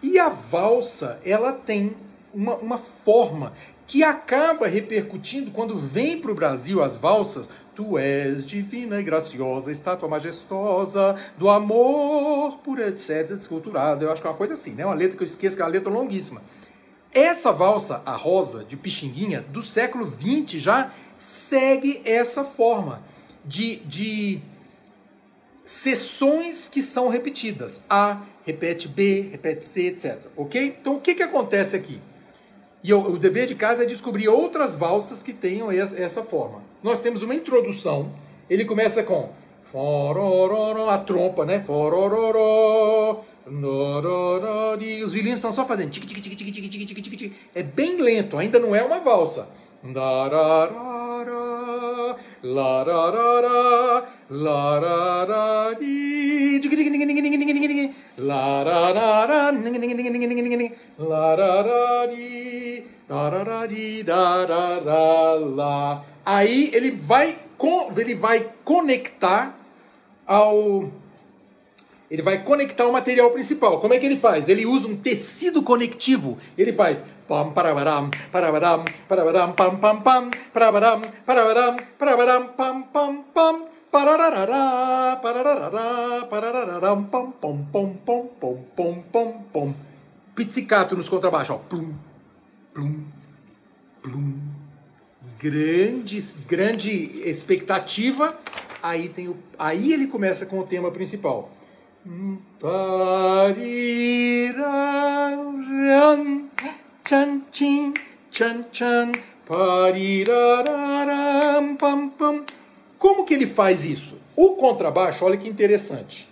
E 0.00 0.18
a 0.18 0.28
valsa, 0.28 1.18
ela 1.24 1.52
tem 1.52 1.96
uma, 2.32 2.54
uma 2.56 2.78
forma 2.78 3.52
que 3.86 4.02
acaba 4.02 4.66
repercutindo 4.66 5.50
quando 5.50 5.76
vem 5.76 6.18
para 6.18 6.32
o 6.32 6.34
Brasil 6.34 6.82
as 6.82 6.96
valsas. 6.96 7.48
Tu 7.74 7.98
és 7.98 8.46
divina 8.46 9.00
e 9.00 9.02
graciosa, 9.02 9.70
estátua 9.70 10.08
majestosa 10.08 11.16
do 11.36 11.50
amor 11.50 12.58
por 12.58 12.78
etc. 12.78 13.30
esculturado. 13.30 14.04
Eu 14.04 14.12
acho 14.12 14.20
que 14.20 14.26
é 14.26 14.30
uma 14.30 14.36
coisa 14.36 14.54
assim, 14.54 14.72
né? 14.72 14.86
Uma 14.86 14.94
letra 14.94 15.16
que 15.16 15.22
eu 15.22 15.26
esqueço, 15.26 15.56
que 15.56 15.62
é 15.62 15.64
uma 15.64 15.72
letra 15.72 15.90
longuíssima. 15.90 16.40
Essa 17.12 17.52
valsa, 17.52 18.02
a 18.06 18.16
rosa 18.16 18.64
de 18.64 18.76
Pixinguinha, 18.76 19.40
do 19.40 19.62
século 19.62 20.10
XX 20.10 20.60
já 20.60 20.90
segue 21.18 22.00
essa 22.04 22.44
forma 22.44 23.02
de, 23.44 23.76
de 23.76 24.40
sessões 25.64 26.68
que 26.68 26.82
são 26.82 27.08
repetidas. 27.08 27.80
A 27.88 28.22
repete 28.44 28.88
B, 28.88 29.28
repete 29.30 29.64
C, 29.64 29.86
etc. 29.86 30.18
Ok? 30.36 30.76
Então 30.80 30.96
o 30.96 31.00
que, 31.00 31.14
que 31.14 31.22
acontece 31.22 31.76
aqui? 31.76 32.00
E 32.84 32.92
o, 32.92 33.12
o 33.12 33.18
dever 33.18 33.46
de 33.46 33.54
casa 33.54 33.84
é 33.84 33.86
descobrir 33.86 34.28
outras 34.28 34.76
valsas 34.76 35.22
que 35.22 35.32
tenham 35.32 35.72
essa 35.72 36.22
forma. 36.22 36.62
Nós 36.82 37.00
temos 37.00 37.22
uma 37.22 37.34
introdução, 37.34 38.12
ele 38.48 38.66
começa 38.66 39.02
com 39.02 39.30
a 40.90 40.98
trompa, 40.98 41.46
né? 41.46 41.64
Os 45.02 45.12
violinos 45.12 45.38
estão 45.38 45.52
só 45.52 45.64
fazendo 45.64 45.90
tic 45.90 46.04
tic 46.04 46.20
tic 46.20 46.36
tic 46.36 46.52
tic 46.52 46.70
tic 46.70 47.02
tic 47.02 47.16
tic. 47.16 47.32
É 47.54 47.62
bem 47.62 47.96
lento, 48.02 48.36
ainda 48.36 48.58
não 48.58 48.76
é 48.76 48.82
uma 48.82 49.00
valsa. 49.00 49.48
Aí 66.24 66.70
ele 66.72 66.90
vai, 66.92 67.38
ele 67.96 68.14
vai 68.14 68.48
conectar 68.64 69.54
ao 70.26 70.90
ele 72.10 72.22
vai 72.22 72.44
conectar 72.44 72.86
o 72.86 72.92
material 72.92 73.30
principal. 73.30 73.80
Como 73.80 73.92
é 73.92 73.98
que 73.98 74.06
ele 74.06 74.16
faz? 74.16 74.48
Ele 74.48 74.64
usa 74.64 74.86
um 74.86 74.96
tecido 74.96 75.62
conectivo. 75.62 76.38
Ele 76.56 76.72
faz 76.72 77.02
pam 77.26 77.50
parabaram, 77.50 78.10
parabaram, 78.30 78.84
parabaram, 79.08 79.52
pam 79.52 79.76
pam 79.78 80.00
pam, 80.00 80.30
parabaram, 80.52 81.02
parabaram, 81.26 81.76
parabaram, 81.98 82.46
pam 82.48 82.82
pam 82.82 83.16
pam. 83.34 83.74
Pararará, 83.90 85.20
pararará, 85.22 86.26
pararará, 86.28 86.96
pam 86.96 87.30
pam 87.30 87.64
pam 87.72 87.94
pam 88.04 88.26
pam 88.40 88.56
pam 88.76 89.02
pam 89.12 89.32
pam. 89.52 89.74
Pizzicato 90.34 90.96
nos 90.96 91.08
contrabaixos, 91.08 91.54
ó. 91.54 91.58
Plum, 91.58 91.94
plum, 92.74 93.04
plum. 94.04 94.34
Grande, 95.38 96.22
grande 96.46 96.90
expectativa. 97.28 98.38
Aí 98.82 99.08
tem 99.08 99.28
o, 99.28 99.36
aí 99.58 99.92
ele 99.92 100.06
começa 100.06 100.44
com 100.44 100.58
o 100.58 100.66
tema 100.66 100.90
principal. 100.90 101.50
Como 112.98 113.24
que 113.24 113.32
ele 113.32 113.46
faz 113.46 113.86
isso? 113.86 114.18
O 114.36 114.50
contrabaixo, 114.50 115.24
olha 115.24 115.38
que 115.38 115.48
interessante. 115.48 116.28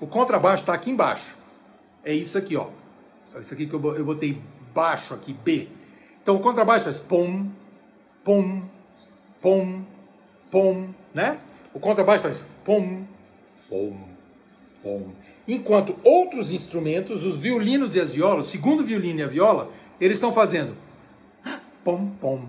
O 0.00 0.06
contrabaixo 0.06 0.62
está 0.62 0.72
aqui 0.72 0.90
embaixo. 0.90 1.36
É 2.02 2.14
isso 2.14 2.38
aqui, 2.38 2.56
ó. 2.56 2.68
É 3.34 3.40
isso 3.40 3.52
aqui 3.52 3.66
que 3.66 3.74
eu 3.74 3.80
botei 3.80 4.40
baixo 4.74 5.12
aqui, 5.12 5.34
B. 5.34 5.68
Então 6.22 6.36
o 6.36 6.40
contrabaixo 6.40 6.84
faz 6.84 7.00
pom, 7.00 7.46
pom, 8.24 8.62
pom, 9.40 9.82
pom, 10.50 10.88
né? 11.14 11.38
O 11.72 11.80
contrabaixo 11.80 12.24
faz 12.24 12.46
pom, 12.64 13.04
pom, 13.68 13.96
Bom. 14.82 15.12
Enquanto 15.46 15.96
outros 16.02 16.50
instrumentos, 16.52 17.24
os 17.24 17.36
violinos 17.36 17.94
e 17.94 18.00
as 18.00 18.14
violas, 18.14 18.46
o 18.46 18.48
segundo 18.48 18.84
violino 18.84 19.20
e 19.20 19.22
a 19.22 19.26
viola, 19.26 19.70
eles 20.00 20.16
estão 20.16 20.32
fazendo 20.32 20.74
pom 21.84 22.10
pom 22.20 22.44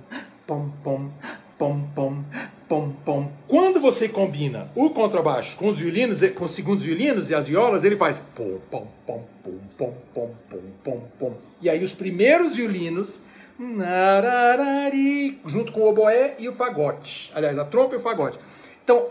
pom 0.47 0.71
pom 0.83 1.09
pom 1.57 1.87
pom 1.93 2.23
pom 2.67 2.91
pom. 3.03 3.31
Quando 3.47 3.81
você 3.81 4.07
combina 4.07 4.69
o 4.75 4.89
contrabaixo 4.91 5.57
com 5.57 5.67
os 5.67 5.79
violinos, 5.79 6.19
com 6.31 6.45
os 6.45 6.51
segundos 6.51 6.85
violinos 6.85 7.29
e 7.29 7.35
as 7.35 7.47
violas, 7.47 7.83
ele 7.83 7.97
faz 7.97 8.19
pom 8.33 8.59
pom 8.69 8.87
pom 9.05 9.23
pom 9.43 9.59
pom 9.77 9.93
pom 10.13 10.35
pom 10.49 10.61
pom 10.83 11.01
pom. 11.19 11.33
E 11.61 11.69
aí 11.69 11.83
os 11.83 11.91
primeiros 11.91 12.55
violinos 12.55 13.23
junto 15.45 15.71
com 15.71 15.81
o 15.81 15.89
oboé 15.89 16.35
e 16.39 16.49
o 16.49 16.53
fagote. 16.53 17.31
Aliás, 17.35 17.57
a 17.57 17.65
trompa 17.65 17.95
e 17.95 17.97
o 17.97 18.01
fagote. 18.01 18.39
Então, 18.83 19.07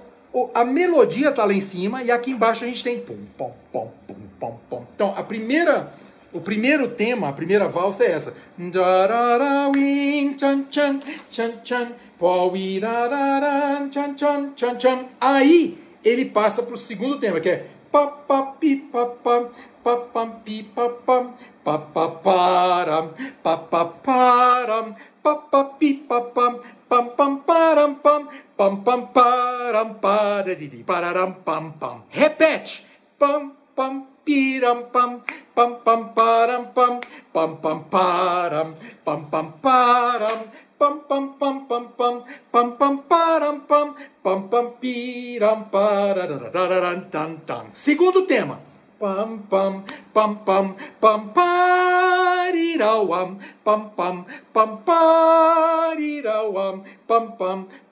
a 0.55 0.65
melodia 0.65 1.31
está 1.31 1.45
lá 1.45 1.53
em 1.53 1.61
cima 1.61 2.03
e 2.03 2.11
aqui 2.11 2.33
embaixo 2.33 2.65
a 2.65 2.67
gente 2.67 2.83
tem 2.83 2.99
pum, 2.99 3.19
pom, 3.37 3.55
pom, 3.73 3.93
pum, 4.07 4.15
pom, 4.39 4.61
pom. 4.69 4.87
Então, 4.95 5.15
a 5.17 5.23
primeira, 5.23 5.93
o 6.33 6.41
primeiro 6.41 6.89
tema, 6.89 7.29
a 7.29 7.33
primeira 7.33 7.69
valsa 7.69 8.05
é 8.05 8.13
essa. 8.13 8.35
Aí 15.21 15.79
ele 16.05 16.25
passa 16.25 16.63
para 16.63 16.75
o 16.75 16.79
segundo 16.79 17.19
tema, 17.19 17.41
que 17.41 17.49
é 17.49 17.67
bum 17.93 18.11
pam, 18.29 18.45
pam 18.61 18.81
bum 18.93 19.11
bum 19.25 19.43
bum 19.85 20.01
pam 20.13 20.29
beep 20.45 20.75
bum 20.75 20.93
bum 21.07 21.25
pam 21.65 21.81
bum 21.95 22.11
bottom 22.25 23.07
pam 23.43 23.59
bum 23.71 23.89
bottom 24.05 24.95
bum 25.23 25.39
bum 25.51 25.67
beep 25.79 26.09
bum 26.09 26.25
bum 26.35 26.55
bum 26.89 27.07
bum 27.17 27.33
bottom 27.47 27.93
bum 28.03 28.29
bum 28.57 28.85
bum 28.85 29.01
bottom 29.15 29.89
bada 30.03 30.53
dee 30.59 30.71
dee 30.73 30.85
bada 30.87 31.11
dum 31.15 31.35
bum 31.47 31.65
bum 31.81 31.97
hip 32.11 32.39
bitch! 32.39 32.83
Bum 33.19 33.53
bum 33.77 34.07
beatum 34.25 34.79
bum 34.93 35.11
bum 35.55 35.71
bum 35.85 36.01
bottom 36.15 36.63
bum 36.75 37.01
bum 37.35 37.51
bum 37.63 37.79
bottom 37.91 38.69
bum 39.05 39.21
bum 39.31 39.47
bottom 39.63 40.41
pam 40.81 41.05
pam 41.05 41.37
pam 41.37 41.57
pam 41.69 41.85
pam. 41.99 42.15
Pam 42.53 42.69
pam 42.81 42.95
param 43.05 43.57
pam. 43.69 43.93
Pam 44.25 44.49
pam 44.49 44.67
piram 44.81 45.69
pararararan 45.69 47.13
tan 47.13 47.45
tan. 47.45 47.69
Segundo 47.69 48.25
tema. 48.25 48.57
Pam 48.97 49.45
pam 49.51 49.85
pam 50.17 50.33
pam. 50.47 50.67
Pam 50.97 51.21
pam 51.37 51.47
pam 53.65 53.89
pam 53.93 54.09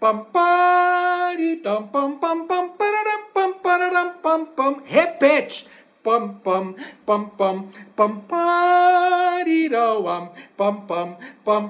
pam 0.01 0.16
pam 0.33 1.85
pam 1.92 1.92
pam 1.92 2.09
pam 2.18 2.38
pam 2.48 2.66
pararam 2.79 3.22
pam 3.35 3.51
pararam 3.64 4.09
pam 4.24 4.40
pam. 4.57 4.72
Repete 4.88 5.68
pam 6.09 6.25
pam 6.44 6.64
pam 7.07 7.23
pam 7.37 7.57
pam 7.97 8.12
parirauam 8.31 10.25
pam 10.57 10.77
pam 10.88 11.09
pam 11.44 11.47
pam 11.47 11.64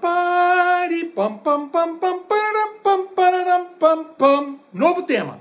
pam 0.00 0.18
pam 1.14 1.32
pam 1.38 1.70
pam 1.70 1.90
pam 2.00 2.18
pam 2.82 3.00
pam 3.14 3.62
pam 3.78 3.98
pam. 4.18 4.44
Novo 4.72 5.02
tema. 5.06 5.38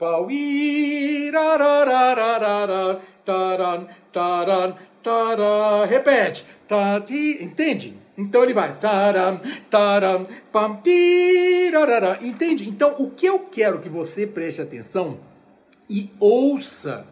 Pauirarararara, 0.00 3.00
taran, 3.24 3.88
taran, 4.12 4.74
tara. 5.02 5.86
Repete. 5.86 6.42
Tati, 6.68 7.38
entende? 7.40 8.05
Então 8.16 8.42
ele 8.42 8.54
vai. 8.54 8.78
Taram, 8.78 9.40
taram, 9.70 10.26
pampirarara. 10.50 12.18
Entende? 12.22 12.68
Então 12.68 12.94
o 12.98 13.10
que 13.10 13.26
eu 13.26 13.40
quero 13.40 13.80
que 13.80 13.88
você 13.88 14.26
preste 14.26 14.62
atenção 14.62 15.18
e 15.88 16.10
ouça 16.18 17.06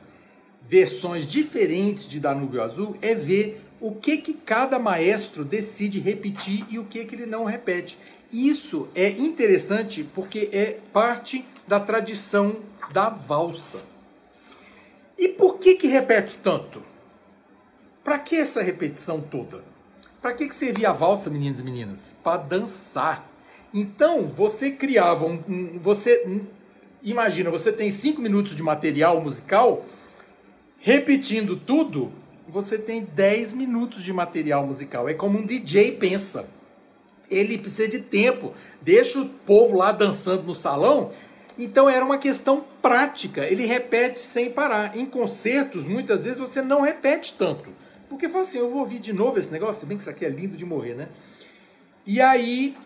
versões 0.63 1.27
diferentes 1.27 2.09
de 2.09 2.19
Danúbio 2.19 2.63
Azul 2.63 2.97
é 3.03 3.15
ver 3.15 3.61
o 3.81 3.93
que, 3.93 4.17
que 4.17 4.33
cada 4.33 4.79
maestro 4.79 5.45
decide 5.45 6.01
repetir 6.01 6.65
e 6.71 6.79
o 6.79 6.85
que, 6.85 7.05
que 7.05 7.15
ele 7.15 7.27
não 7.27 7.45
repete. 7.45 7.99
Isso 8.33 8.89
é 8.95 9.09
interessante 9.11 10.03
porque 10.03 10.49
é 10.53 10.79
parte 10.93 11.45
da 11.69 11.79
tradição 11.79 12.57
da 12.93 13.11
valsa. 13.11 13.81
E 15.19 15.29
por 15.29 15.59
que, 15.59 15.75
que 15.75 15.87
repete 15.87 16.39
tanto? 16.43 16.83
Para 18.03 18.19
que 18.19 18.37
essa 18.37 18.63
repetição 18.63 19.21
toda? 19.21 19.74
Para 20.25 20.33
que, 20.33 20.49
que 20.49 20.55
servia 20.55 20.89
a 20.89 20.93
valsa, 20.95 21.29
meninos 21.29 21.61
e 21.61 21.63
meninas? 21.63 22.17
Para 22.25 22.39
dançar. 22.39 23.31
Então, 23.75 24.27
você 24.27 24.71
criava 24.71 25.27
um, 25.27 25.39
um, 25.47 25.79
você 25.79 26.41
imagina, 27.03 27.51
você 27.51 27.71
tem 27.71 27.91
5 27.91 28.23
minutos 28.23 28.57
de 28.57 28.63
material 28.63 29.21
musical, 29.21 29.85
repetindo 30.79 31.57
tudo, 31.59 32.11
você 32.49 32.79
tem 32.79 33.03
10 33.05 33.53
minutos 33.53 34.03
de 34.03 34.15
material 34.15 34.67
musical. 34.67 35.11
É 35.11 35.13
como 35.13 35.41
um 35.41 35.45
DJ 35.45 35.93
pensa. 35.93 36.47
Ele 37.31 37.59
precisa 37.59 37.87
de 37.87 37.99
tempo. 37.99 38.55
Deixa 38.81 39.21
o 39.21 39.29
povo 39.29 39.77
lá 39.77 39.93
dançando 39.93 40.45
no 40.45 40.55
salão. 40.55 41.13
Então 41.59 41.87
era 41.87 42.03
uma 42.03 42.17
questão 42.17 42.65
prática. 42.81 43.45
Ele 43.45 43.67
repete 43.67 44.21
sem 44.21 44.51
parar. 44.51 44.97
Em 44.97 45.05
concertos, 45.05 45.85
muitas 45.85 46.25
vezes 46.25 46.39
você 46.39 46.63
não 46.63 46.81
repete 46.81 47.35
tanto. 47.35 47.84
Porque 48.09 48.29
fala 48.29 48.43
assim, 48.43 48.59
eu 48.59 48.69
vou 48.69 48.81
ouvir 48.81 48.99
de 48.99 49.13
novo 49.13 49.39
esse 49.39 49.51
negócio, 49.51 49.81
se 49.81 49.87
bem 49.87 49.97
que 49.97 50.03
isso 50.03 50.11
aqui 50.11 50.25
é 50.25 50.29
lindo 50.29 50.57
de 50.57 50.65
morrer, 50.65 50.95
né? 50.95 51.09
E 52.07 52.21
aí 52.21 52.77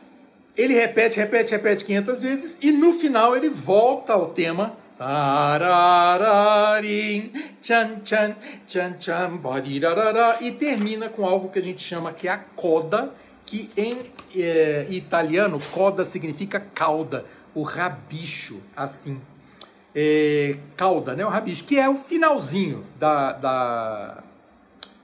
ele 0.57 0.75
repete, 0.75 1.19
repete, 1.19 1.53
repete 1.53 1.85
500 1.85 2.23
vezes 2.23 2.59
e 2.61 2.73
no 2.73 2.93
final 2.95 3.37
ele 3.37 3.49
volta 3.49 4.13
ao 4.13 4.31
tema 4.31 4.77
e 10.41 10.51
termina 10.51 11.09
com 11.09 11.25
algo 11.25 11.49
que 11.49 11.59
a 11.59 11.63
gente 11.63 11.81
chama 11.81 12.13
que 12.13 12.27
é 12.27 12.33
a 12.33 12.39
coda, 12.39 13.15
que 13.47 13.71
em 13.77 14.11
é, 14.35 14.87
italiano 14.91 15.61
coda 15.73 16.05
significa 16.05 16.61
cauda, 16.75 17.25
o 17.55 17.63
rabicho, 17.63 18.61
assim. 18.77 19.21
É, 19.95 20.57
cauda, 20.77 21.15
né? 21.15 21.25
O 21.25 21.29
rabicho, 21.29 21.65
que 21.65 21.79
é 21.79 21.89
o 21.89 21.97
finalzinho 21.97 22.85
da, 22.99 23.33
da, 23.33 24.23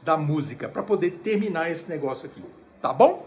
da 0.05 0.17
música, 0.17 0.69
para 0.69 0.83
poder 0.83 1.12
terminar 1.23 1.71
esse 1.71 1.88
negócio 1.88 2.27
aqui. 2.27 2.43
Tá 2.81 2.93
bom? 2.93 3.27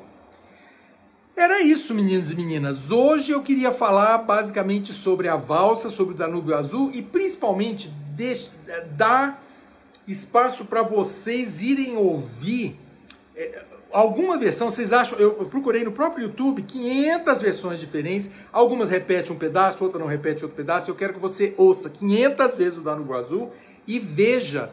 Era 1.36 1.62
isso, 1.62 1.94
meninos 1.94 2.32
e 2.32 2.36
meninas. 2.36 2.92
Hoje 2.92 3.32
eu 3.32 3.44
queria 3.44 3.72
falar 3.72 4.18
basicamente 4.20 4.92
sobre 4.94 5.28
a 5.28 5.36
valsa, 5.36 5.90
sobre 5.90 6.14
o 6.14 6.18
Danúbio 6.18 6.56
Azul 6.56 6.92
e 6.94 7.02
principalmente 7.02 7.92
dar 8.96 9.44
espaço 10.08 10.66
para 10.66 10.82
vocês 10.82 11.62
irem 11.62 11.96
ouvir 11.96 12.76
é, 13.36 13.64
alguma 13.92 14.38
versão. 14.38 14.70
Vocês 14.70 14.92
acham? 14.92 15.20
Eu, 15.20 15.34
procurei 15.46 15.84
no 15.84 15.92
próprio 15.92 16.28
YouTube 16.28 16.64
500 16.64 17.42
versões 17.42 17.80
diferentes. 17.80 18.32
Algumas 18.52 18.90
repetem 18.90 19.36
um 19.36 19.38
pedaço, 19.38 19.84
outra 19.84 20.00
não 20.00 20.08
repete 20.08 20.44
outro 20.44 20.58
pedaço. 20.58 20.90
Eu 20.90 20.96
quero 20.96 21.14
que 21.14 21.20
você 21.20 21.54
ouça 21.58 21.90
500 21.90 22.58
vezes 22.58 22.80
o 22.80 22.82
Danúbio 22.82 23.16
Azul 23.16 23.52
e 23.86 24.00
veja 24.00 24.72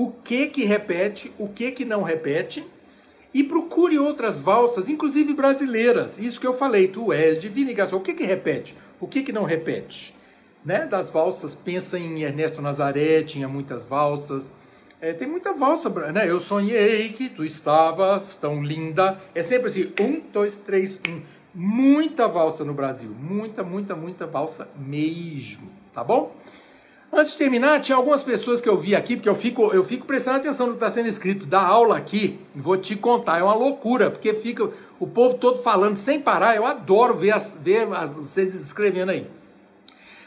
o 0.00 0.12
que 0.12 0.46
que 0.46 0.64
repete, 0.64 1.32
o 1.36 1.48
que 1.48 1.72
que 1.72 1.84
não 1.84 2.04
repete 2.04 2.64
e 3.34 3.42
procure 3.42 3.98
outras 3.98 4.38
valsas, 4.38 4.88
inclusive 4.88 5.34
brasileiras. 5.34 6.18
Isso 6.18 6.40
que 6.40 6.46
eu 6.46 6.54
falei, 6.54 6.86
tu 6.86 7.12
és 7.12 7.36
divina 7.36 7.72
e 7.72 7.94
O 7.94 8.00
que 8.00 8.14
que 8.14 8.24
repete? 8.24 8.76
O 9.00 9.08
que 9.08 9.24
que 9.24 9.32
não 9.32 9.42
repete? 9.42 10.14
Né? 10.64 10.86
Das 10.86 11.10
valsas, 11.10 11.56
pensa 11.56 11.98
em 11.98 12.22
Ernesto 12.22 12.62
Nazaré, 12.62 13.24
tinha 13.24 13.48
muitas 13.48 13.84
valsas. 13.84 14.52
É, 15.00 15.12
tem 15.12 15.26
muita 15.26 15.52
valsa, 15.52 15.90
né? 16.12 16.30
Eu 16.30 16.38
sonhei 16.38 17.08
que 17.08 17.28
tu 17.28 17.44
estavas 17.44 18.36
tão 18.36 18.62
linda. 18.62 19.20
É 19.34 19.42
sempre 19.42 19.66
assim, 19.66 19.92
um, 20.00 20.20
dois, 20.32 20.54
três, 20.54 21.00
um. 21.08 21.20
Muita 21.52 22.28
valsa 22.28 22.64
no 22.64 22.72
Brasil. 22.72 23.10
Muita, 23.20 23.64
muita, 23.64 23.96
muita 23.96 24.28
valsa 24.28 24.68
mesmo. 24.76 25.68
Tá 25.92 26.04
bom? 26.04 26.32
Antes 27.10 27.32
de 27.32 27.38
terminar, 27.38 27.80
tinha 27.80 27.96
algumas 27.96 28.22
pessoas 28.22 28.60
que 28.60 28.68
eu 28.68 28.76
vi 28.76 28.94
aqui, 28.94 29.16
porque 29.16 29.28
eu 29.28 29.34
fico, 29.34 29.72
eu 29.72 29.82
fico 29.82 30.06
prestando 30.06 30.36
atenção 30.36 30.66
no 30.66 30.72
que 30.72 30.76
está 30.76 30.90
sendo 30.90 31.08
escrito 31.08 31.46
da 31.46 31.60
aula 31.60 31.96
aqui. 31.96 32.38
Vou 32.54 32.76
te 32.76 32.94
contar, 32.96 33.38
é 33.38 33.42
uma 33.42 33.54
loucura, 33.54 34.10
porque 34.10 34.34
fica 34.34 34.68
o 35.00 35.06
povo 35.06 35.34
todo 35.36 35.58
falando 35.62 35.96
sem 35.96 36.20
parar. 36.20 36.54
Eu 36.54 36.66
adoro 36.66 37.14
ver, 37.14 37.30
as, 37.30 37.56
ver 37.60 37.88
as, 37.94 38.14
vocês 38.14 38.54
escrevendo 38.54 39.10
aí. 39.10 39.26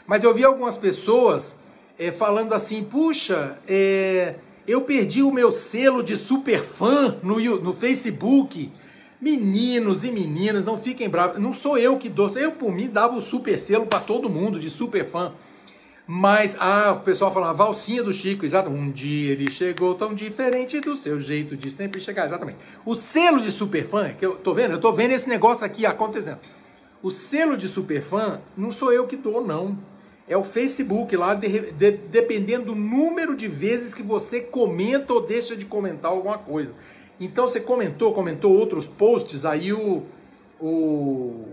Mas 0.06 0.24
eu 0.24 0.34
vi 0.34 0.44
algumas 0.44 0.76
pessoas 0.76 1.56
é, 1.96 2.10
falando 2.10 2.52
assim: 2.52 2.82
puxa, 2.82 3.58
é, 3.68 4.34
eu 4.66 4.80
perdi 4.80 5.22
o 5.22 5.30
meu 5.30 5.52
selo 5.52 6.02
de 6.02 6.16
super 6.16 6.64
fã 6.64 7.16
no, 7.22 7.38
no 7.60 7.72
Facebook. 7.72 8.70
Meninos 9.20 10.02
e 10.02 10.10
meninas, 10.10 10.64
não 10.64 10.76
fiquem 10.76 11.08
bravos. 11.08 11.38
Não 11.38 11.54
sou 11.54 11.78
eu 11.78 11.96
que 11.96 12.08
dou. 12.08 12.28
Eu, 12.36 12.50
por 12.50 12.72
mim, 12.72 12.88
dava 12.88 13.16
o 13.16 13.22
super 13.22 13.60
selo 13.60 13.86
para 13.86 14.00
todo 14.00 14.28
mundo 14.28 14.58
de 14.58 14.68
super 14.68 15.06
fã. 15.06 15.32
Mas, 16.06 16.56
ah, 16.58 16.92
o 16.92 17.00
pessoal 17.00 17.32
fala, 17.32 17.50
a 17.50 17.52
valsinha 17.52 18.02
do 18.02 18.12
Chico, 18.12 18.44
exato. 18.44 18.68
Um 18.68 18.90
dia 18.90 19.32
ele 19.32 19.50
chegou 19.50 19.94
tão 19.94 20.12
diferente 20.12 20.80
do 20.80 20.96
seu 20.96 21.18
jeito 21.20 21.56
de 21.56 21.70
sempre 21.70 22.00
chegar, 22.00 22.26
exatamente. 22.26 22.58
O 22.84 22.96
selo 22.96 23.40
de 23.40 23.50
superfã, 23.50 24.12
que 24.12 24.26
eu 24.26 24.34
tô 24.34 24.52
vendo, 24.52 24.72
eu 24.72 24.80
tô 24.80 24.92
vendo 24.92 25.12
esse 25.12 25.28
negócio 25.28 25.64
aqui 25.64 25.86
acontecendo. 25.86 26.38
O 27.02 27.10
selo 27.10 27.56
de 27.56 27.68
superfã 27.68 28.40
não 28.56 28.72
sou 28.72 28.92
eu 28.92 29.06
que 29.06 29.16
dou, 29.16 29.46
não. 29.46 29.78
É 30.26 30.36
o 30.36 30.42
Facebook 30.42 31.16
lá, 31.16 31.34
de, 31.34 31.72
de, 31.72 31.90
dependendo 31.92 32.66
do 32.66 32.74
número 32.74 33.36
de 33.36 33.46
vezes 33.46 33.94
que 33.94 34.02
você 34.02 34.40
comenta 34.40 35.12
ou 35.12 35.20
deixa 35.20 35.56
de 35.56 35.64
comentar 35.64 36.10
alguma 36.10 36.38
coisa. 36.38 36.74
Então 37.20 37.46
você 37.46 37.60
comentou, 37.60 38.12
comentou 38.12 38.52
outros 38.52 38.86
posts, 38.86 39.44
aí 39.44 39.72
o, 39.72 40.02
o, 40.60 41.44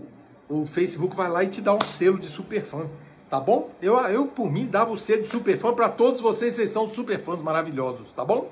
o 0.48 0.66
Facebook 0.66 1.14
vai 1.14 1.28
lá 1.28 1.44
e 1.44 1.48
te 1.48 1.60
dá 1.60 1.72
um 1.74 1.80
selo 1.84 2.18
de 2.18 2.26
superfã 2.26 2.86
tá 3.30 3.38
bom? 3.38 3.70
Eu, 3.80 3.96
eu 4.08 4.26
por 4.26 4.50
mim, 4.50 4.66
dava 4.66 4.90
o 4.90 4.98
selo 4.98 5.22
de 5.22 5.28
super 5.28 5.56
fã 5.56 5.72
para 5.72 5.88
todos 5.88 6.20
vocês, 6.20 6.54
vocês 6.54 6.70
são 6.70 6.88
super 6.88 7.18
fãs 7.18 7.40
maravilhosos, 7.40 8.10
tá 8.12 8.24
bom? 8.24 8.50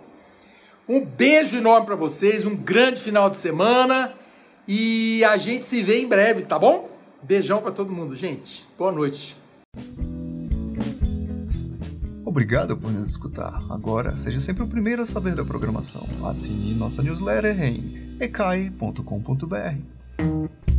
Um 0.89 1.05
beijo 1.05 1.59
enorme 1.59 1.85
para 1.85 1.97
vocês, 1.97 2.47
um 2.47 2.57
grande 2.57 3.01
final 3.01 3.29
de 3.29 3.37
semana 3.37 4.15
e 4.67 5.23
a 5.25 5.37
gente 5.37 5.65
se 5.65 5.83
vê 5.83 6.01
em 6.01 6.07
breve, 6.07 6.43
tá 6.43 6.59
bom? 6.59 6.89
Beijão 7.23 7.61
para 7.61 7.73
todo 7.73 7.93
mundo, 7.93 8.15
gente. 8.15 8.67
Boa 8.79 8.93
noite. 8.93 9.37
Obrigado 12.25 12.77
por 12.77 12.93
nos 12.93 13.09
escutar. 13.09 13.61
Agora, 13.71 14.17
seja 14.17 14.39
sempre 14.39 14.63
o 14.63 14.69
primeiro 14.69 15.03
a 15.03 15.07
saber 15.07 15.35
da 15.35 15.45
programação. 15.45 16.07
Assine 16.25 16.75
nossa 16.75 17.03
newsletter 17.03 17.61
em 17.61 18.17
ecai.com.br. 18.21 20.78